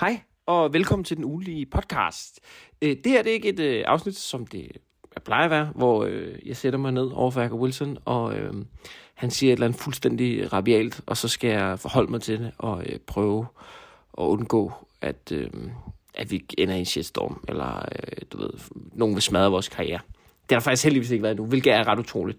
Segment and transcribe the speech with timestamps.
[0.00, 2.40] Hej, og velkommen til den ugenlige podcast.
[2.82, 4.72] Øh, det her det er ikke et øh, afsnit, som det
[5.24, 8.54] plejer at være, hvor øh, jeg sætter mig ned over for Jacob Wilson, og øh,
[9.14, 12.52] han siger et eller andet fuldstændig rabialt, og så skal jeg forholde mig til det
[12.58, 13.46] og øh, prøve
[14.18, 15.50] at undgå, at, øh,
[16.14, 18.50] at vi ender i en shitstorm, eller øh, du ved,
[18.92, 20.00] nogen vil smadre vores karriere.
[20.16, 22.38] Det har der faktisk heldigvis ikke været nu, hvilket er ret utroligt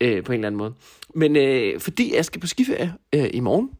[0.00, 0.74] øh, på en eller anden måde.
[1.14, 3.70] Men øh, fordi jeg skal på skiferie øh, i morgen,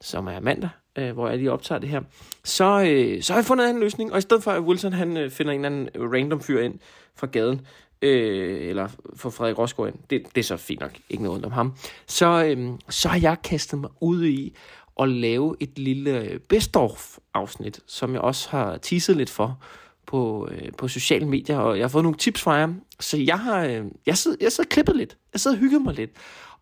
[0.00, 2.00] som er mandag, øh, hvor jeg lige optager det her,
[2.44, 5.16] så, øh, så har jeg fundet en løsning, og i stedet for at Wilson han
[5.16, 6.78] øh, finder en eller anden random fyr ind
[7.16, 7.60] fra gaden,
[8.02, 11.52] øh, eller for Frederik Rosgaard ind, det, det er så fint nok, ikke noget om
[11.52, 11.74] ham,
[12.06, 14.56] så, øh, så har jeg kastet mig ud i
[15.00, 19.62] at lave et lille øh, Bestorf-afsnit, som jeg også har teaset lidt for
[20.06, 22.68] på, øh, på sociale medier, og jeg har fået nogle tips fra jer,
[23.00, 25.94] så jeg har, øh, jeg sidder, jeg sidder klippet lidt, jeg sidder og hygget mig
[25.94, 26.10] lidt,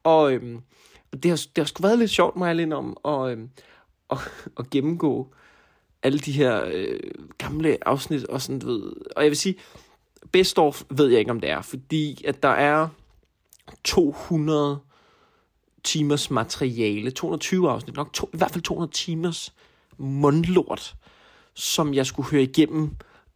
[0.05, 0.59] og øh,
[1.13, 3.39] det har, det har sgu været lidt sjovt, må jeg lidt om, og, øh,
[4.11, 4.19] at,
[4.59, 5.35] at gennemgå
[6.03, 7.01] alle de her øh,
[7.39, 8.93] gamle afsnit og sådan, du ved.
[9.17, 9.57] Og jeg vil sige,
[10.33, 12.89] Bestorf ved jeg ikke, om det er, fordi at der er
[13.85, 14.79] 200
[15.85, 19.55] timers materiale, 220 afsnit, nok to, i hvert fald 200 timers
[19.97, 20.97] mundlort,
[21.55, 22.91] som jeg skulle høre igennem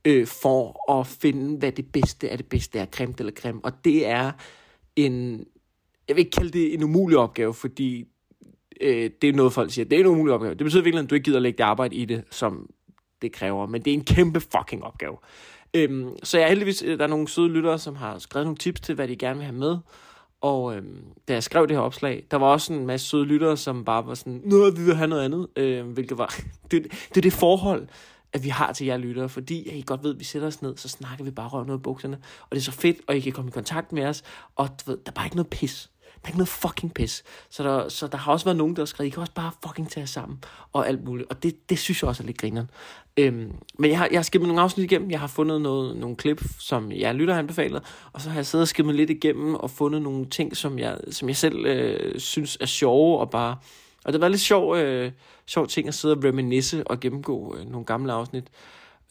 [0.05, 3.61] øh, for at finde, hvad det bedste er det bedste er, creme eller creme.
[3.65, 4.33] Og det er
[4.97, 5.47] en,
[6.09, 8.07] jeg vil ikke kalde det en umulig opgave, fordi
[8.81, 10.55] øh, det er noget, folk siger, det er en umulig opgave.
[10.55, 12.71] Det betyder virkelig, at du ikke gider at lægge det arbejde i det, som
[13.23, 15.17] det kræver, men det er en kæmpe fucking opgave.
[15.75, 18.57] Øhm, så jeg er heldigvis, øh, der er nogle søde lyttere, som har skrevet nogle
[18.57, 19.79] tips til, hvad de gerne vil have med.
[20.41, 23.57] Og øhm, da jeg skrev det her opslag, der var også en masse søde lyttere,
[23.57, 26.35] som bare var sådan, nu vi vil have noget andet, øh, hvilket var,
[26.71, 27.89] det, det er det forhold,
[28.33, 30.63] at vi har til jer lyttere, fordi at I godt ved, at vi sætter os
[30.63, 33.17] ned, så snakker vi bare røv noget i bukserne, og det er så fedt, og
[33.17, 34.23] I kan komme i kontakt med os,
[34.57, 35.91] og du ved, der er bare ikke noget pis.
[36.23, 37.25] Der er ikke noget fucking pis.
[37.51, 39.51] Så der, så der har også været nogen, der har skrevet, I kan også bare
[39.67, 40.39] fucking tage sammen,
[40.73, 41.31] og alt muligt.
[41.31, 42.71] Og det, det synes jeg også er lidt grineren.
[43.17, 45.11] Øhm, men jeg har, jeg har skimmet nogle afsnit igennem.
[45.11, 47.83] Jeg har fundet noget, nogle klip, som jeg lytter har anbefalet.
[48.13, 50.99] Og så har jeg siddet og skimmet lidt igennem, og fundet nogle ting, som jeg,
[51.11, 53.57] som jeg selv øh, synes er sjove, og bare...
[54.05, 55.13] Og det var lidt sjov, øh,
[55.47, 58.45] sjov ting at sidde og reminisce og gennemgå øh, nogle gamle afsnit.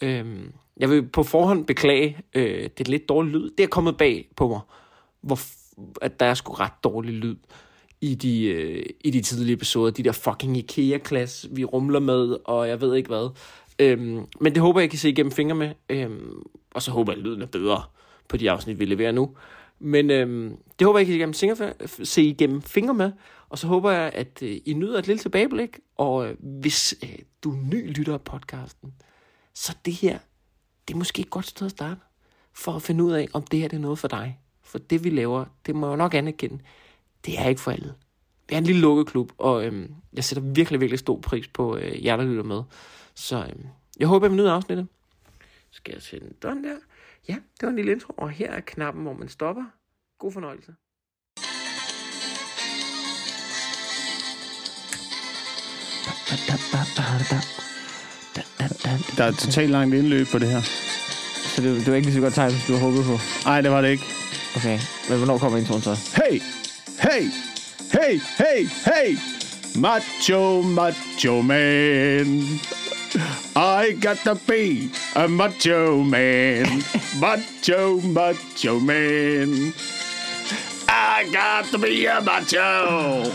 [0.02, 3.50] Øhm, jeg vil på forhånd beklage, øh, det er lidt dårligt lyd.
[3.58, 4.60] Det er kommet bag på mig,
[5.22, 5.40] hvor
[6.02, 7.36] at der er sgu ret dårlig lyd
[8.02, 9.92] i de, øh, i de tidlige episoder.
[9.92, 13.30] De der fucking IKEA-klass, vi rumler med, og jeg ved ikke hvad.
[13.80, 15.72] Øhm, men det håber jeg, kan se igennem fingre med.
[15.90, 17.84] Øhm, og så håber jeg, at lyden er bedre
[18.28, 19.36] på de afsnit, vi leverer nu.
[19.80, 23.12] Men øhm, det håber jeg, kan se igennem, se igennem fingre med.
[23.50, 25.80] Og så håber jeg, at øh, I nyder et lille tilbageblik.
[25.98, 28.94] Og øh, hvis øh, du er ny lytter af podcasten,
[29.54, 30.20] så det her,
[30.88, 32.02] det er måske et godt sted at starte.
[32.54, 34.40] For at finde ud af, om det her det er noget for dig.
[34.70, 36.60] For det vi laver, det må jeg nok anerkende,
[37.26, 37.94] det er ikke for alle.
[38.50, 41.78] Vi er en lille lukket klub, og øhm, jeg sætter virkelig, virkelig stor pris på
[41.78, 42.64] øh, jer, der lytter med.
[43.16, 43.66] Så øhm,
[44.00, 44.88] jeg håber, at vi nyder afsnittet.
[45.72, 46.76] Skal jeg tænde den der?
[47.28, 49.64] Ja, det var en lille intro, og her er knappen, hvor man stopper.
[50.20, 50.74] God fornøjelse.
[59.18, 60.62] Der er totalt langt indløb på det her.
[61.56, 63.18] Så det, det var ikke lige så godt tegn, som du havde håbet på?
[63.46, 64.29] Nej, det var det ikke.
[64.56, 64.80] Okay,
[65.10, 65.96] men hvornår kommer introen så?
[66.14, 66.42] Hey!
[67.00, 67.30] Hey!
[67.92, 68.22] Hey!
[68.38, 68.70] Hey!
[68.86, 69.18] Hey!
[69.76, 72.60] Macho, macho man.
[73.56, 76.66] I got to be a macho man.
[77.22, 79.74] macho, macho man.
[80.88, 83.32] I got to be a macho.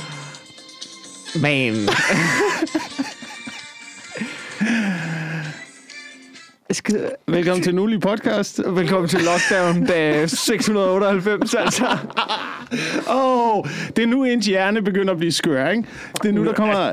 [1.40, 1.88] Man.
[7.26, 8.60] Velkommen til Nulig Podcast.
[8.66, 11.84] Velkommen til Lockdown dag 698, altså.
[13.10, 13.64] Åh, oh,
[13.96, 15.84] det er nu, ens hjerne begynder at blive skør, ikke?
[16.22, 16.92] Det er nu, der kommer,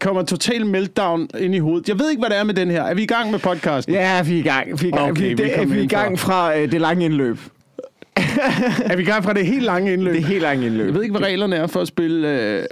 [0.00, 1.88] kommer total meltdown ind i hovedet.
[1.88, 2.82] Jeg ved ikke, hvad det er med den her.
[2.82, 3.94] Er vi i gang med podcasten?
[3.94, 4.82] Ja, vi er i gang.
[4.82, 6.80] Vi er i gang, Okay, vi, det, velkommen vi er i gang fra øh, det
[6.80, 7.38] lange indløb.
[8.16, 10.14] Er vi i gang fra det helt lange indløb?
[10.14, 10.86] Det helt lange indløb.
[10.86, 12.64] Jeg ved ikke, hvad reglerne er for at spille, øh,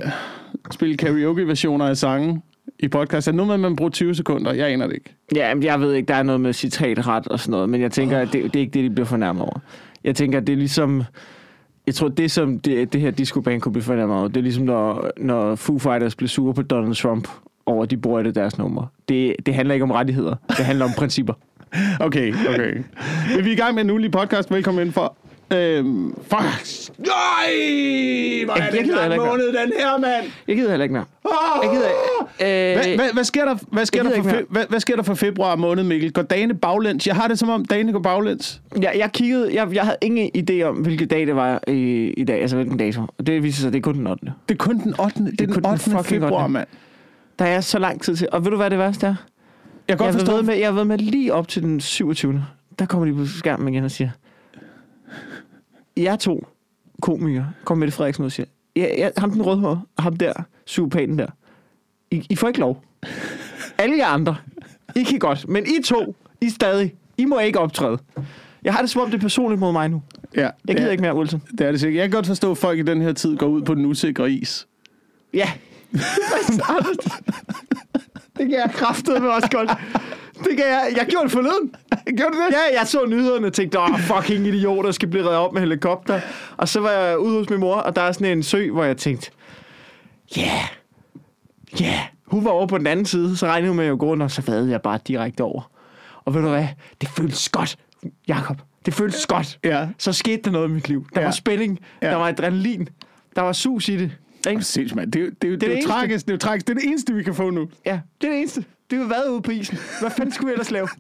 [0.70, 2.42] spille karaoke-versioner af sange
[2.78, 3.28] i podcast.
[3.28, 4.52] Er det noget med, at man bruger 20 sekunder?
[4.52, 5.14] Jeg aner det ikke.
[5.34, 7.92] Ja, men jeg ved ikke, der er noget med citatret og sådan noget, men jeg
[7.92, 9.58] tænker, at det, det er ikke det, de bliver fornærmet over.
[10.04, 11.02] Jeg tænker, at det er ligesom...
[11.86, 14.64] Jeg tror, det som det, det her disco-band kunne blive fornærmet over, det er ligesom,
[14.64, 17.28] når, når Foo Fighters blev sure på Donald Trump
[17.66, 18.86] over, at de bruger det deres nummer.
[19.08, 20.34] Det, det handler ikke om rettigheder.
[20.48, 21.34] Det handler om principper.
[22.00, 22.74] Okay, okay.
[23.42, 24.50] Vi er i gang med en ugenlig podcast.
[24.50, 25.16] Velkommen ind for...
[25.52, 26.98] Øhm, fuck.
[26.98, 28.44] Nej!
[28.44, 30.24] Hvor er det en lang måned, den her, mand!
[30.48, 31.04] Jeg gider heller ikke mere.
[31.62, 31.98] Jeg gider ikke.
[32.38, 35.02] Hvad, Øh, hvad, hvad, sker der, hvad, sker der for fe, hvad, hvad sker der
[35.02, 36.12] for februar måned, Mikkel?
[36.12, 37.06] Går dagene baglæns?
[37.06, 38.60] Jeg har det som om, dagene går baglæns.
[38.82, 42.24] jeg, jeg kiggede, jeg, jeg havde ingen idé om, hvilken dag det var i, i
[42.24, 43.00] dag, altså hvilken dato.
[43.18, 44.24] Og det viser sig, at det er kun den 8.
[44.48, 45.24] Det er kun den 8.
[45.24, 45.82] Det er, kun den den 8.
[45.84, 46.52] fucking februar, 8..
[46.52, 46.66] mand.
[47.38, 48.28] Der er så lang tid til.
[48.32, 49.14] Og ved du, hvad det værste er?
[49.88, 50.32] Jeg kan godt jeg, har forstå...
[50.32, 52.44] været med, jeg har været med lige op til den 27.
[52.78, 54.10] Der kommer de på skærmen igen og siger,
[55.96, 56.46] jeg to
[57.02, 58.46] komikere, kommer Mette Frederiksen ud og siger,
[58.76, 60.32] ja, ja, ham den rødhårede, og ham der,
[60.66, 61.26] psykopaten der,
[62.10, 62.82] I, I får ikke lov.
[63.78, 64.36] Alle jer andre,
[64.96, 67.98] I kan godt, men I to, I stadig, I må ikke optræde.
[68.64, 70.02] Jeg har det som om, det er personligt mod mig nu.
[70.34, 71.42] Ja, Jeg gider er- ikke mere, Wilson.
[71.58, 71.98] Det er det sikkert.
[72.00, 74.30] Jeg kan godt forstå, at folk i den her tid går ud på den usikre
[74.30, 74.66] is.
[75.34, 75.50] Ja.
[78.38, 79.70] det kan jeg kraftedeme også godt.
[80.38, 80.92] Det kan jeg.
[80.96, 81.74] Jeg gjorde det forleden.
[82.16, 82.52] Gjorde du det?
[82.52, 86.20] Ja, jeg så nyhederne og tænkte, åh, fucking idioter skal blive reddet op med helikopter.
[86.56, 88.84] Og så var jeg ude hos min mor, og der er sådan en sø, hvor
[88.84, 89.30] jeg tænkte,
[90.36, 90.50] ja, yeah,
[91.80, 91.86] ja.
[91.86, 91.98] Yeah.
[92.26, 94.22] Hun var over på den anden side, så regnede hun med at jeg gå rundt,
[94.22, 95.70] og så vadede jeg bare direkte over.
[96.24, 96.66] Og ved du hvad?
[97.00, 97.76] Det føltes godt,
[98.28, 98.56] Jakob.
[98.86, 99.58] Det føltes godt.
[99.64, 99.88] Ja.
[99.98, 101.06] Så skete der noget i mit liv.
[101.14, 101.26] Der Ja.
[101.26, 102.10] var spænding, Ja.
[102.10, 102.88] der var adrenalin,
[103.36, 104.12] der var sus i det.
[104.50, 104.62] Ikke?
[104.62, 105.12] Sindssygt, mand.
[105.12, 105.90] Det, er det, jo- det, det er eneste.
[105.90, 106.26] tragisk.
[106.26, 106.66] Det er jo tragisk.
[106.66, 107.68] Det er det eneste, vi kan få nu.
[107.86, 108.64] Ja, det er det eneste.
[108.90, 109.78] Det var været ude på isen.
[110.00, 110.88] Hvad fanden skulle vi ellers lave?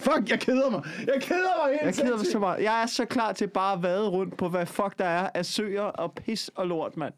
[0.00, 0.82] Fuck, jeg keder mig.
[1.06, 2.62] Jeg keder mig helt Jeg keder mig så meget.
[2.62, 5.46] Jeg er så klar til bare at vade rundt på, hvad fuck der er af
[5.46, 7.14] søer og pis og lort, mand.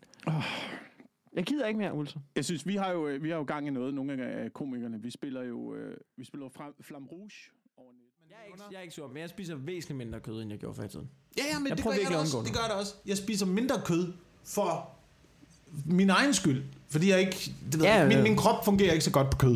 [1.32, 2.20] Jeg gider ikke mere, Olsen.
[2.36, 3.94] Jeg synes, vi har jo, øh, vi har jo gang i noget.
[3.94, 6.48] Nogle af komikerne, vi spiller jo, øh, vi spiller
[6.80, 7.30] Flam Rouge
[7.76, 8.30] over net.
[8.30, 10.58] Jeg er, ikke, jeg er ikke sur, men jeg spiser væsentligt mindre kød, end jeg
[10.58, 11.08] gjorde før i tiden.
[11.38, 12.94] Ja, ja, men Jeg det gør, jeg også, det gør jeg også.
[13.06, 14.12] Jeg spiser mindre kød
[14.44, 14.88] for
[15.84, 16.62] min egen skyld.
[16.90, 17.52] Fordi jeg ikke...
[17.72, 19.50] Det ved Ja, ja, min, min krop fungerer ikke så godt på kød.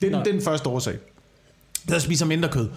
[0.00, 0.98] Det er, den, det er den første årsag.
[1.88, 2.68] Jeg spiser mindre kød.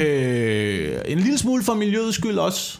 [0.00, 2.78] Øh, en lille smule for miljøets skyld også.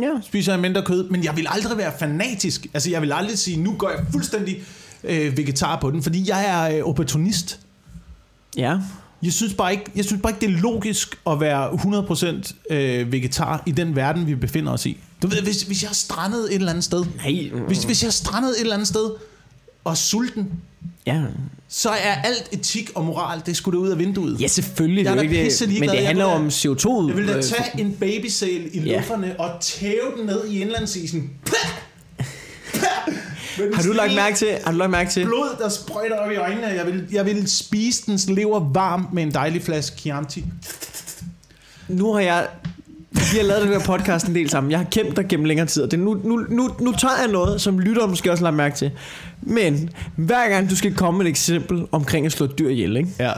[0.00, 0.12] Ja.
[0.22, 1.08] Spiser jeg mindre kød.
[1.08, 2.66] Men jeg vil aldrig være fanatisk.
[2.74, 4.62] Altså, jeg vil aldrig sige, nu går jeg fuldstændig
[5.04, 6.02] øh, vegetar på den.
[6.02, 7.60] Fordi jeg er øh, opportunist.
[8.56, 8.78] Ja.
[9.22, 11.70] Jeg synes, bare ikke, jeg synes bare ikke, det er logisk at være
[12.70, 14.98] 100% øh, vegetar i den verden, vi befinder os i.
[15.22, 17.50] Du ved, hvis, hvis jeg er strandet et eller andet sted, Nej.
[17.66, 19.10] hvis, hvis jeg er strandet et eller andet sted,
[19.84, 20.48] og er sulten,
[21.06, 21.22] Ja.
[21.68, 24.40] så er alt etik og moral, det skulle ud af vinduet.
[24.40, 25.04] Ja, selvfølgelig.
[25.04, 25.80] Jeg er det da er ikke det.
[25.80, 27.08] Men det handler om da- CO2.
[27.08, 28.96] Jeg vil da øh, tage en babysæl i Ja.
[28.96, 31.20] lufferne og tæve den ned i indlandsisen.
[31.20, 33.16] Med den
[33.74, 36.36] Har du lagt mærke til, har du lagt mærke til, Blod, der sprøjter op i
[36.36, 36.66] øjnene.
[36.66, 40.44] Jeg vil, jeg vil spise dens lever varm med en dejlig flaske Chianti.
[41.88, 42.46] nu har jeg...
[43.32, 44.70] Vi har lavet den her podcast en del sammen.
[44.70, 45.82] Jeg har kæmpet dig gennem længere tid.
[45.82, 48.76] og Det nu, nu, nu, nu tager jeg noget, som lytteren måske også lagt mærke
[48.76, 48.90] til.
[49.42, 52.96] Men hver gang du skal komme med et eksempel omkring at slå et dyr ihjel,
[52.96, 53.08] ikke?
[53.18, 53.32] Ja.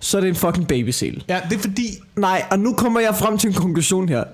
[0.00, 1.24] så er det en fucking babysæl.
[1.28, 1.86] Ja, det er fordi,
[2.16, 4.24] Nej, og nu kommer jeg frem til en konklusion her.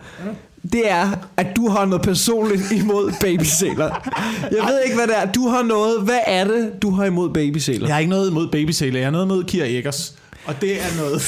[0.62, 4.10] Det er, at du har noget personligt imod babysæler.
[4.50, 5.32] Jeg ved ikke, hvad det er.
[5.32, 6.02] Du har noget.
[6.02, 7.86] Hvad er det, du har imod babysæler?
[7.86, 10.14] Jeg har ikke noget imod babysæler, jeg har noget imod Kira Eggers.
[10.44, 11.22] Og det er noget...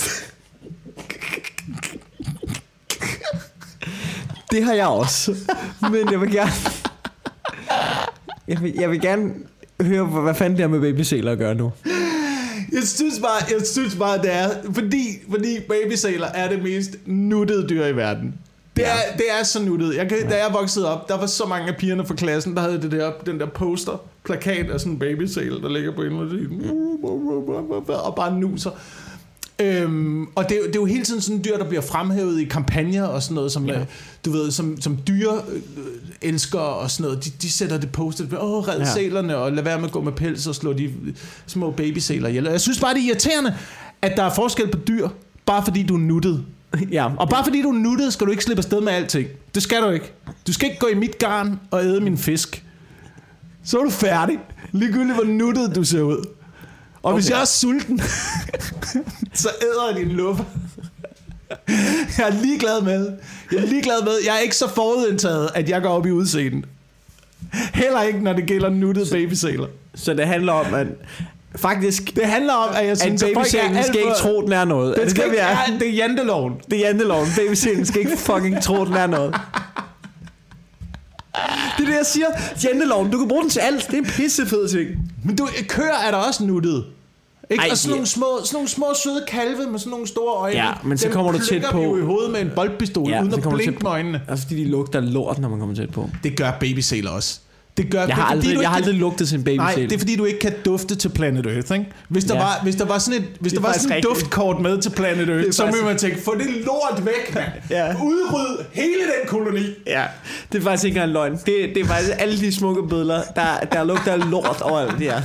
[4.51, 5.37] Det har jeg også.
[5.81, 6.53] Men jeg vil gerne...
[8.49, 9.31] Jeg vil, jeg vil gerne
[9.81, 11.73] høre, hvad fanden det har med babysæler at gøre nu.
[12.73, 14.49] Jeg synes bare, jeg synes bare det er...
[14.75, 18.35] Fordi, fordi babysæler er det mest nuttede dyr i verden.
[18.77, 19.97] Det er, det er så nuttet.
[19.97, 22.61] Jeg kan, da jeg voksede op, der var så mange af pigerne fra klassen, der
[22.61, 26.63] havde det der, den der poster, plakat af sådan en babysæl, der ligger på indlandssiden.
[27.95, 28.71] Og bare nuser.
[29.61, 32.41] Øhm, og det, er jo- det er jo hele tiden sådan dyr, der bliver fremhævet
[32.41, 33.85] i kampagner og sådan noget, som, ja.
[34.25, 35.63] du ved, som, som dyre øh,
[36.23, 37.25] elsker og sådan noget.
[37.25, 38.85] De, de sætter det postet, åh, red Ja.
[38.85, 38.93] ja.
[38.93, 40.91] sælerne, og lad være med at gå med pels og slå de
[41.47, 42.45] små babysæler ihjel.
[42.45, 43.55] Jeg synes bare, det er irriterende,
[44.03, 45.09] at der er forskel på dyr,
[45.47, 46.45] bare fordi du er nuttet.
[46.93, 49.29] Ja, Og bare fordi du er nuttet, skal du ikke slippe afsted med alting.
[49.55, 50.13] Det skal du ikke.
[50.47, 52.65] Du skal ikke gå i mit garn og æde min fisk.
[53.65, 54.39] Så er du færdig.
[54.73, 56.17] Ligegyldigt, hvor nuttet du ser ud.
[56.17, 57.21] Og okay.
[57.21, 58.01] hvis jeg er sulten,
[59.43, 60.45] så æder jeg din luffer.
[62.19, 63.13] Jeg er ligeglad med.
[63.53, 64.13] Jeg er ligeglad med.
[64.27, 66.65] Jeg er ikke så forudindtaget, at jeg går op i udseendet.
[67.75, 69.67] Heller ikke, når det gælder nuttede babysæler.
[69.95, 70.87] så det handler om, at
[71.57, 72.15] faktisk...
[72.17, 74.65] Det handler om, at jeg synes, at er alt skal ikke for- tro, den er
[74.65, 74.91] noget.
[74.91, 75.59] Er Den det skal det, vi ikke, er?
[75.73, 76.53] ja, det er janteloven.
[76.71, 77.29] Det er janteloven.
[77.37, 79.35] Babysælen skal ikke fucking tro, den er noget.
[81.79, 82.27] Det er det, jeg siger.
[82.65, 83.87] Janteloven, du kan bruge den til alt.
[83.87, 84.89] Det er en pissefed ting.
[85.25, 86.85] Men du, køer er der også nuttet.
[87.51, 87.63] Ikke?
[87.65, 87.95] Ej, og sådan ja.
[87.97, 90.57] nogle, små, sådan nogle små søde kalve med sådan nogle store øjne.
[90.57, 93.23] Ja, men så dem kommer du tæt på- jo i hovedet med en boldpistol, Ja,
[93.23, 94.21] uden at blinke med øjnene.
[94.29, 96.11] Altså, fordi de lugter lort, når man kommer tæt på.
[96.25, 97.41] Det gør babysæler også.
[97.77, 99.57] Det gør, Jeg det har aldrig, jeg har aldrig lugtet kan, babysæl.
[99.57, 101.87] Nej, det er fordi, du ikke kan dufte til Planet Earth, ikke?
[102.09, 102.41] Hvis der, Ja.
[102.41, 102.47] ja.
[102.47, 104.91] var, hvis der var sådan et, hvis er der var sådan et duftkort med til
[104.91, 107.37] Planet Earth, så ville man tænke, få det lort væk.
[107.71, 107.95] Ja.
[108.03, 109.67] Udryd hele den koloni.
[109.87, 110.05] Ja,
[110.53, 111.33] det er faktisk ikke engang løgn.
[111.33, 115.03] Det, det er faktisk alle de smukke billeder, der, der lugter lort overalt.
[115.03, 115.21] Er.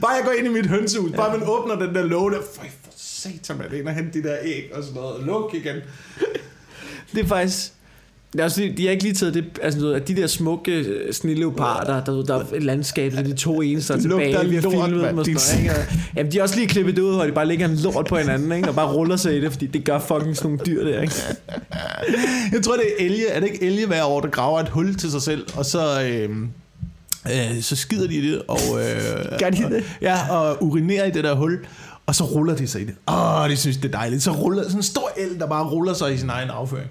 [0.00, 2.64] Bare jeg går ind i mit hønsehus, bare man åbner den der låge der, for
[2.96, 5.76] satan, man, ind og hente de der æg og sådan noget, og luk igen.
[7.14, 7.72] det er faktisk...
[8.38, 12.04] Er også, de har ikke lige taget det, altså at de der smukke øh, snilleoparder,
[12.04, 15.08] der, der er et landskab, der er de to eneste tilbage, vi har lort, filmet
[15.08, 15.70] dem og sådan noget, ikke?
[15.70, 18.06] Og- Jamen, de har også lige klippet det ud, hvor de bare lægger en lort
[18.06, 18.68] på hinanden, ikke?
[18.68, 21.14] Og bare ruller sig i det, fordi det gør fucking sådan nogle dyr der, ikke?
[22.52, 23.28] Jeg tror, det er elge.
[23.28, 26.02] Er det ikke elge hver år, der graver et hul til sig selv, og så...
[26.02, 26.30] Øh,
[27.26, 29.84] øh, så skider de i det, og, øh, Gør de det?
[30.02, 31.58] ja, og urinerer i det der hul,
[32.06, 32.94] og så ruller de sig i det.
[33.08, 34.22] Åh, de synes, det er dejligt.
[34.22, 36.88] Så ruller sådan en stor el, der bare ruller sig i sin egen afføring.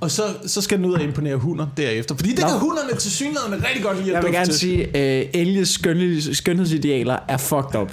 [0.00, 2.14] Og så, så skal den ud og imponere hunder derefter.
[2.14, 2.46] Fordi det Nå.
[2.48, 4.54] kan hunderne til synligheden rigtig godt lide at Jeg vil gerne til.
[4.54, 7.92] sige, at øh, Elges skønheds, skønhedsidealer er fucked up.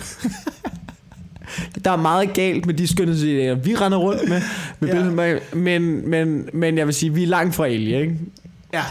[1.85, 4.41] Der er meget galt med de skønhedsidealer, vi render rundt med,
[4.79, 5.25] med Ja.
[5.27, 5.39] ja.
[5.53, 8.17] men, men, men jeg vil sige, vi er langt fra Elge, ikke?
[8.73, 8.83] Ja,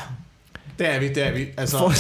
[0.79, 1.45] det er vi, det er vi.
[1.57, 1.93] Altså, For,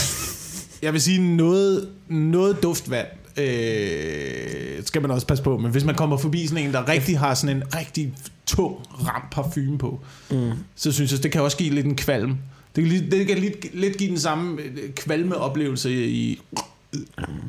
[0.84, 3.06] jeg vil sige, noget, noget duftvand
[3.36, 5.58] øh, skal man også passe på.
[5.58, 8.12] Men hvis man kommer forbi sådan en, der rigtig har sådan en rigtig
[8.46, 8.76] tung,
[9.08, 10.50] ram parfume på, mm.
[10.76, 12.36] så synes jeg, det kan også give lidt en kvalm.
[12.76, 16.40] Det kan, lige- det kan lidt, lidt give den samme øh, kvalme oplevelse i,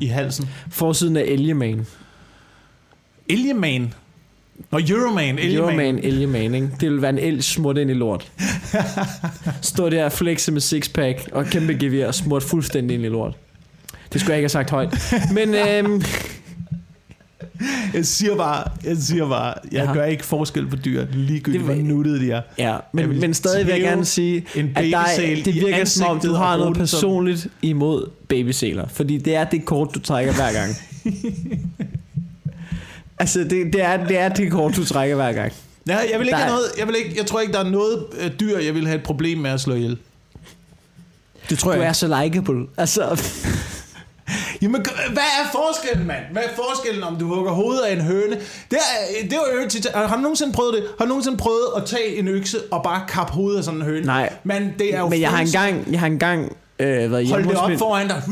[0.00, 0.48] i halsen.
[0.70, 1.86] forsiden af Elgeman.
[3.28, 3.94] Elgeman.
[4.72, 5.38] Nå, Euroman.
[5.38, 5.62] Elgeman.
[5.64, 6.70] Euroman, Elgeman, ikke?
[6.80, 8.32] Det vil være en el smurt ind i lort.
[9.62, 13.34] Stå der og flexe med sixpack og kæmpe gevær og smurt fuldstændig ind i lort.
[14.12, 15.14] Det skulle jeg ikke have sagt højt.
[15.32, 16.02] Men øhm,
[17.96, 19.92] Jeg siger bare, jeg siger bare, jeg Ja.
[19.92, 22.42] gør ikke forskel på dyr, ligegyldigt hvor nuttede de er.
[22.58, 26.06] Ja, men, vil men stadig vil jeg gerne sige, at der er, det virker som
[26.06, 28.88] om, du har og noget den som- personligt imod babysæler.
[28.88, 30.74] Fordi det er det kort, du trækker hver gang.
[33.18, 35.52] altså, det, det, er, det er det kort, du trækker hver gang.
[35.88, 37.70] Ja, jeg vil ikke Der have noget, jeg, vil ikke, jeg tror ikke, der er
[37.70, 39.96] noget øh, dyr, jeg vil have et problem med at slå ihjel.
[41.50, 42.66] Det tror Du jeg er så likeable.
[42.76, 43.22] Altså,
[44.62, 46.22] Jamen, hvad er forskellen, mand?
[46.32, 48.36] Hvad er forskellen, om du hugger hovedet af en høne?
[48.70, 50.84] Det, er, det var jo tit, har du nogensinde prøvet det?
[50.98, 53.86] Har du nogensinde prøvet at tage en økse og bare kappe hovedet af sådan en
[53.86, 54.06] høne?
[54.06, 54.32] Nej.
[54.44, 57.42] Men det er jo men jeg har engang, jeg har engang øh, været Hold hjemme
[57.42, 57.78] det hos op min...
[57.78, 58.22] foran dig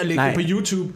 [0.00, 0.92] og lægge det på YouTube.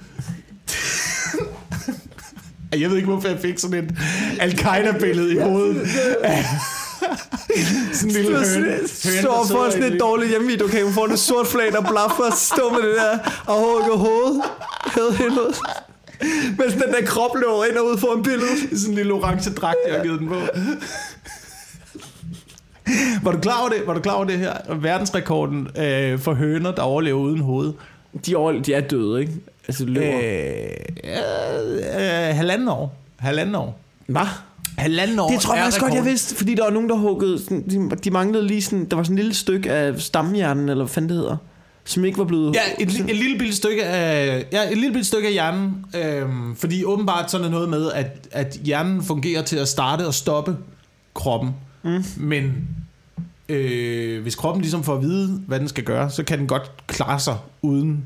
[2.81, 3.95] Jeg ved ikke, hvorfor jeg fik sådan et
[4.41, 5.89] Al-Qaida-billede i hovedet.
[7.93, 8.71] sådan en lille høne.
[8.71, 12.25] høne Står for sådan et dårligt hjemmevideo, kan man få en sort flag, der blaffer
[12.25, 14.43] og stå med det der og hugge hovedet.
[14.95, 15.55] Hed indad.
[16.59, 18.79] Mens den der krop løber ind og ud for en billede.
[18.79, 20.41] sådan en lille orange dragt, jeg har givet den på.
[23.23, 23.87] Var du klar over det?
[23.87, 24.75] Var du klar over det her?
[24.75, 27.73] Verdensrekorden øh, for høner, der overlever uden hoved.
[28.27, 29.33] De, er, de er døde, ikke?
[29.69, 30.19] Altså, løber.
[30.19, 30.71] Øh,
[31.05, 32.95] øh, øh, halvanden år.
[33.19, 33.81] Halvanden år.
[34.07, 34.27] Hvad?
[34.79, 37.39] Halvanden år Det tror jeg faktisk godt, jeg vidste, fordi der var nogen, der huggede,
[37.39, 40.85] sådan, de, de manglede lige sådan, der var sådan en lille stykke af stamhjernen, eller
[40.85, 41.37] hvad fanden det hedder,
[41.85, 42.55] som ikke var blevet...
[42.55, 45.87] Ja, et, et lille bitte stykke af, ja, et lille bitte stykke af hjernen.
[45.95, 50.15] Øhm, fordi åbenbart sådan er noget med, at, at hjernen fungerer til at starte og
[50.15, 50.57] stoppe
[51.15, 51.51] kroppen.
[51.83, 52.05] Mm.
[52.17, 52.53] Men
[53.49, 56.71] øh, hvis kroppen ligesom får at vide, hvad den skal gøre, så kan den godt
[56.87, 58.05] klare sig uden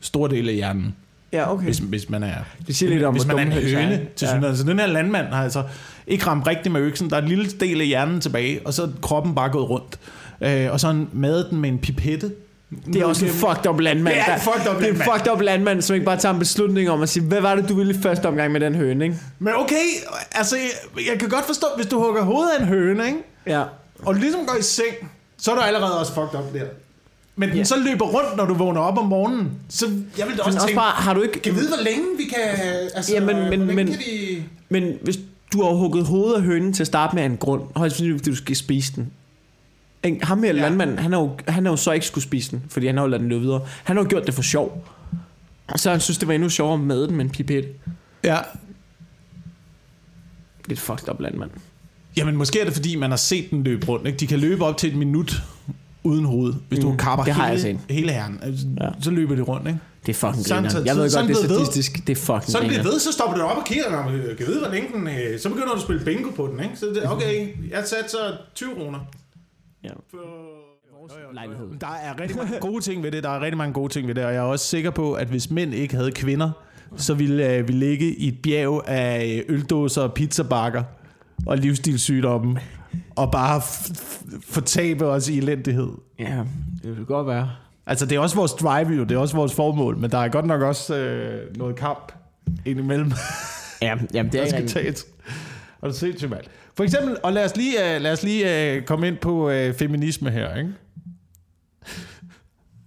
[0.00, 0.94] store dele af hjernen.
[1.32, 1.64] Ja okay.
[1.64, 2.34] Hvis, hvis man er,
[2.66, 4.30] Det siger lidt om, hvis man er en er, høne til Ja.
[4.32, 4.56] synligheden.
[4.56, 5.62] Så den her landmand har altså
[6.06, 7.10] ikke ramt rigtigt med øksen.
[7.10, 9.98] Der er en lille del af hjernen tilbage, og så er kroppen bare gået rundt.
[10.40, 12.32] Øh, og så han madet den med en pipette.
[12.86, 14.14] Det er også en fucked up landmand.
[14.16, 15.18] Det er en fucked up Det er en landmand.
[15.18, 17.68] fucked up landmand, som ikke bare tager en beslutning om at sige, hvad var det,
[17.68, 19.16] du ville i første omgang med den høne, ikke?
[19.38, 19.84] Men okay,
[20.32, 20.56] altså
[21.10, 23.18] jeg, kan godt forstå, hvis du hugger hovedet af en høne, ikke?
[23.46, 23.62] Ja.
[24.02, 26.64] og du ligesom går i seng, så er du allerede også fucked up der.
[27.40, 29.50] Men den så løber rundt, når du vågner op om morgenen.
[29.68, 29.86] Så
[30.18, 31.40] jeg vil da også også tænke, bare, har du ikke...
[31.40, 32.38] kan vi vide, hvor længe vi kan...
[32.94, 34.42] Altså, Ja, men- men- men- kan vi...
[34.68, 35.18] Men hvis
[35.52, 38.30] du har hugget hovedet af hønen til at starte med en grund, højst sandsynligt, fordi
[38.30, 39.10] du skal spise den.
[40.04, 40.26] Ikke?
[40.26, 40.60] Ham her Ja.
[40.60, 43.04] landmanden, han har, jo, han har jo så ikke skulle spise den, fordi han har
[43.04, 43.60] jo ladet den løbe videre.
[43.84, 44.86] Han har jo gjort det for sjov.
[45.68, 47.68] Og så han synes, det var endnu sjovere med den med en pipet.
[48.24, 48.38] Ja.
[50.66, 51.50] Lidt fucked up landmand.
[52.16, 54.06] Jamen, måske er det, fordi man har set den løbe rundt.
[54.06, 54.18] Ikke?
[54.18, 55.42] De kan løbe op til et minut
[56.04, 56.54] uden hoved.
[56.68, 58.88] Hvis mm, du kapper det har jeg hele, hele herren, altså, ja.
[59.00, 59.66] Så løber de rundt.
[59.68, 59.78] Ikke?
[60.06, 60.70] Det er fucking Sådan- griner.
[60.70, 62.06] så- Jeg ved så- godt, det er sådan ved- statistisk.
[62.06, 62.68] Det er fucking Så det griner.
[62.82, 65.08] bliver ved, så stopper du op og kigger, og kan vide, hvor længe den...
[65.08, 66.76] øh, Så begynder du at spille bingo på den, ikke?
[66.76, 68.18] Så det, okay, jeg satte så
[68.54, 68.98] 20 kroner.
[69.84, 69.88] Ja.
[71.34, 71.66] Lejlighed.
[71.80, 73.22] Der er rigtig mange gode ting ved det.
[73.22, 75.26] Der er rigtig mange gode ting ved det, og jeg er også sikker på, at
[75.28, 76.50] hvis mænd ikke havde kvinder,
[76.96, 80.82] så ville øh, vi ligge i et bjerg af øh, øldåser og pizzabakker
[81.46, 82.60] og livsstilssygdomme
[83.16, 83.60] og bare
[84.48, 85.90] fortabe os i elendighed.
[86.18, 86.44] Ja,
[86.82, 87.50] det vil godt være.
[87.86, 90.28] Altså, det er også vores drive jo, det er også vores formål, men der er
[90.28, 92.12] godt nok også øh, noget kamp
[92.66, 93.12] indimellem,
[93.82, 95.06] Ja, jamen, det er skal tages.
[95.80, 96.44] Og det er sindssygt, mand.
[96.76, 99.74] For eksempel, og lad os lige, uh, lad os lige uh, komme ind på uh,
[99.74, 100.70] feminisme her, ikke?